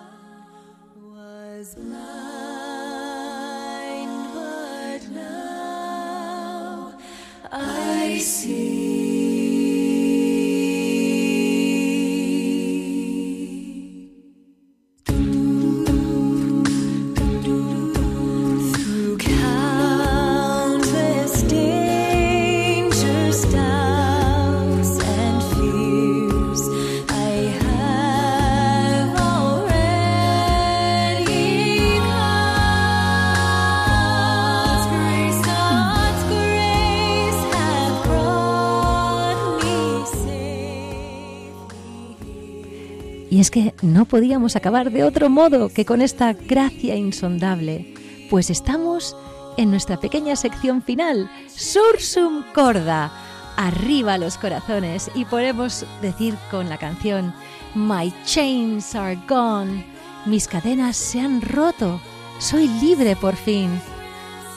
No 43.96 44.04
podíamos 44.04 44.58
acabar 44.58 44.92
de 44.92 45.06
otro 45.06 45.30
modo 45.30 45.70
que 45.70 45.86
con 45.86 46.02
esta 46.02 46.34
gracia 46.34 46.98
insondable, 46.98 47.94
pues 48.30 48.50
estamos 48.50 49.16
en 49.56 49.72
nuestra 49.72 49.98
pequeña 50.02 50.36
sección 50.36 50.84
final, 50.84 51.32
Sursum 51.48 52.44
Corda, 52.54 53.10
arriba 53.56 54.18
los 54.18 54.38
corazones, 54.38 55.10
y 55.16 55.24
podemos 55.24 55.86
decir 56.02 56.36
con 56.52 56.68
la 56.68 56.78
canción, 56.78 57.34
My 57.74 58.14
chains 58.26 58.96
are 58.96 59.18
gone, 59.30 59.86
mis 60.26 60.50
cadenas 60.50 60.98
se 60.98 61.22
han 61.22 61.42
roto, 61.42 62.02
soy 62.40 62.68
libre 62.68 63.16
por 63.16 63.38
fin. 63.38 63.80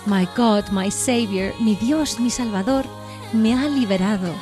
My 0.06 0.26
God, 0.36 0.64
my 0.72 0.90
Savior, 0.90 1.54
mi 1.60 1.76
Dios, 1.76 2.18
mi 2.18 2.30
Salvador, 2.30 2.86
me 3.32 3.54
ha 3.54 3.68
liberado. 3.68 4.34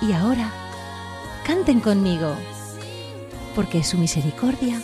Y 0.00 0.12
ahora, 0.12 0.50
canten 1.44 1.80
conmigo, 1.80 2.34
porque 3.56 3.82
su 3.82 3.96
misericordia 3.96 4.78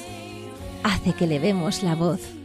hace 0.83 1.13
que 1.13 1.27
le 1.27 1.39
vemos 1.39 1.83
la 1.83 1.95
voz. 1.95 2.42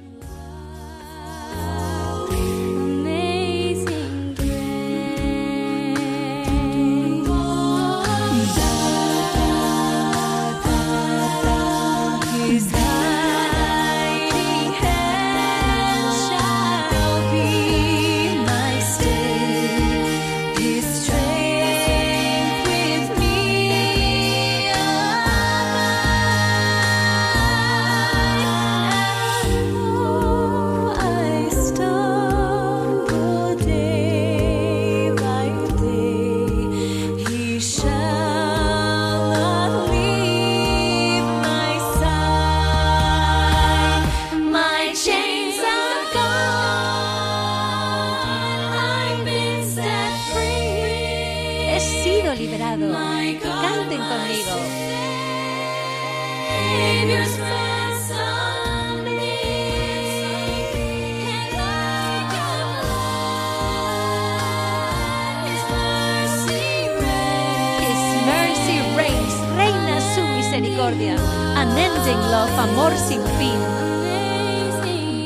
Amor 72.77 72.93
sin 72.97 73.21
fin. 73.39 73.59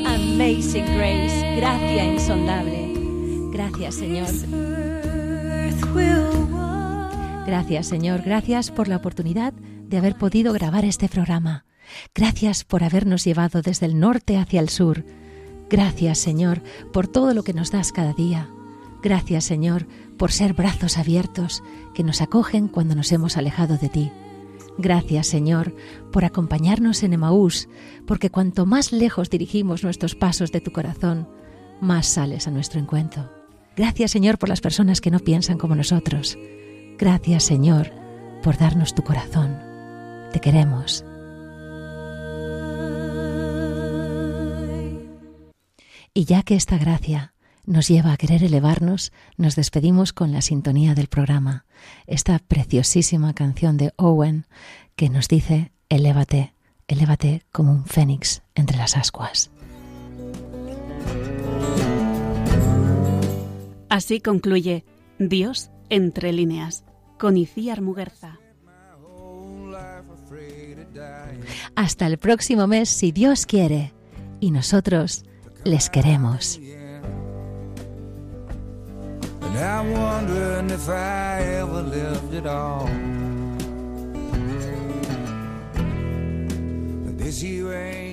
Amazing 0.06 0.86
Grace, 0.98 1.56
gracia 1.56 2.06
insondable. 2.06 2.94
Gracias, 3.52 3.96
Señor. 3.96 4.28
Gracias, 7.46 7.88
Señor. 7.88 8.22
Gracias 8.22 8.72
por 8.72 8.88
la 8.88 8.98
oportunidad 8.98 9.54
de 9.54 9.98
haber 9.98 10.16
podido 10.16 10.54
grabar 10.54 10.86
este 10.86 11.10
programa. 11.10 11.66
Gracias 12.16 12.64
por 12.64 12.84
habernos 12.84 13.26
llevado 13.26 13.62
desde 13.62 13.86
el 13.86 14.00
norte 14.00 14.38
hacia 14.38 14.62
el 14.62 14.70
sur. 14.70 15.04
Gracias, 15.70 16.18
Señor, 16.18 16.62
por 16.94 17.08
todo 17.08 17.34
lo 17.34 17.44
que 17.44 17.54
nos 17.54 17.72
das 17.72 17.92
cada 17.92 18.14
día. 18.14 18.50
Gracias, 19.04 19.44
Señor, 19.44 19.88
por 20.18 20.32
ser 20.32 20.54
brazos 20.54 20.98
abiertos 20.98 21.64
que 21.94 22.04
nos 22.04 22.22
acogen 22.22 22.68
cuando 22.68 22.96
nos 22.96 23.12
hemos 23.12 23.36
alejado 23.36 23.78
de 23.78 23.90
ti. 23.90 24.12
Gracias, 24.82 25.28
Señor, 25.28 25.76
por 26.12 26.26
acompañarnos 26.26 27.04
en 27.04 27.14
Emaús, 27.14 27.70
porque 28.08 28.32
cuanto 28.32 28.66
más 28.66 28.92
lejos 28.92 29.30
dirigimos 29.30 29.84
nuestros 29.84 30.16
pasos 30.16 30.52
de 30.52 30.60
tu 30.60 30.72
corazón, 30.72 31.30
más 31.80 32.08
sales 32.08 32.48
a 32.48 32.52
nuestro 32.52 32.80
encuentro. 32.80 33.32
Gracias, 33.78 34.10
Señor, 34.10 34.40
por 34.40 34.50
las 34.50 34.60
personas 34.60 35.00
que 35.00 35.12
no 35.12 35.20
piensan 35.20 35.60
como 35.60 35.76
nosotros. 35.76 36.36
Gracias, 36.98 37.44
Señor, 37.44 37.92
por 38.42 38.58
darnos 38.58 38.96
tu 38.96 39.04
corazón. 39.04 39.56
Te 40.34 40.40
queremos. 40.40 41.06
Y 46.14 46.26
ya 46.26 46.42
que 46.42 46.56
esta 46.56 46.78
gracia 46.80 47.31
nos 47.66 47.88
lleva 47.88 48.14
a 48.14 48.18
querer 48.18 48.44
elevarnos, 48.44 49.12
nos 49.38 49.56
despedimos 49.56 50.14
con 50.14 50.32
la 50.32 50.42
sintonía 50.42 50.96
del 50.96 51.08
programa, 51.08 51.66
esta 52.08 52.40
preciosísima 52.40 53.34
canción 53.34 53.78
de 53.78 53.94
Owen 53.98 54.46
que 54.96 55.10
nos 55.10 55.28
dice, 55.28 55.72
elévate, 55.90 56.54
elévate 56.88 57.44
como 57.52 57.72
un 57.72 57.86
fénix 57.86 58.44
entre 58.56 58.78
las 58.78 58.98
ascuas. 58.98 59.52
Así 63.90 64.22
concluye 64.22 64.86
Dios 65.20 65.70
entre 65.90 66.32
líneas, 66.32 66.86
con 67.20 67.36
Iciar 67.36 67.82
Muguerza. 67.82 68.40
Hasta 71.76 72.08
el 72.08 72.18
próximo 72.18 72.68
mes, 72.68 72.90
si 72.90 73.12
Dios 73.12 73.46
quiere, 73.46 73.94
y 74.40 74.52
nosotros 74.52 75.26
les 75.64 75.90
queremos. 75.90 76.60
I'm 79.62 79.92
wondering 79.92 80.72
if 80.72 80.90
I 80.90 81.42
ever 81.62 81.82
lived 81.84 82.34
at 82.34 82.48
all. 82.48 82.88
But 87.06 87.18
this 87.18 87.44
year 87.44 87.74
ain't. 87.74 88.11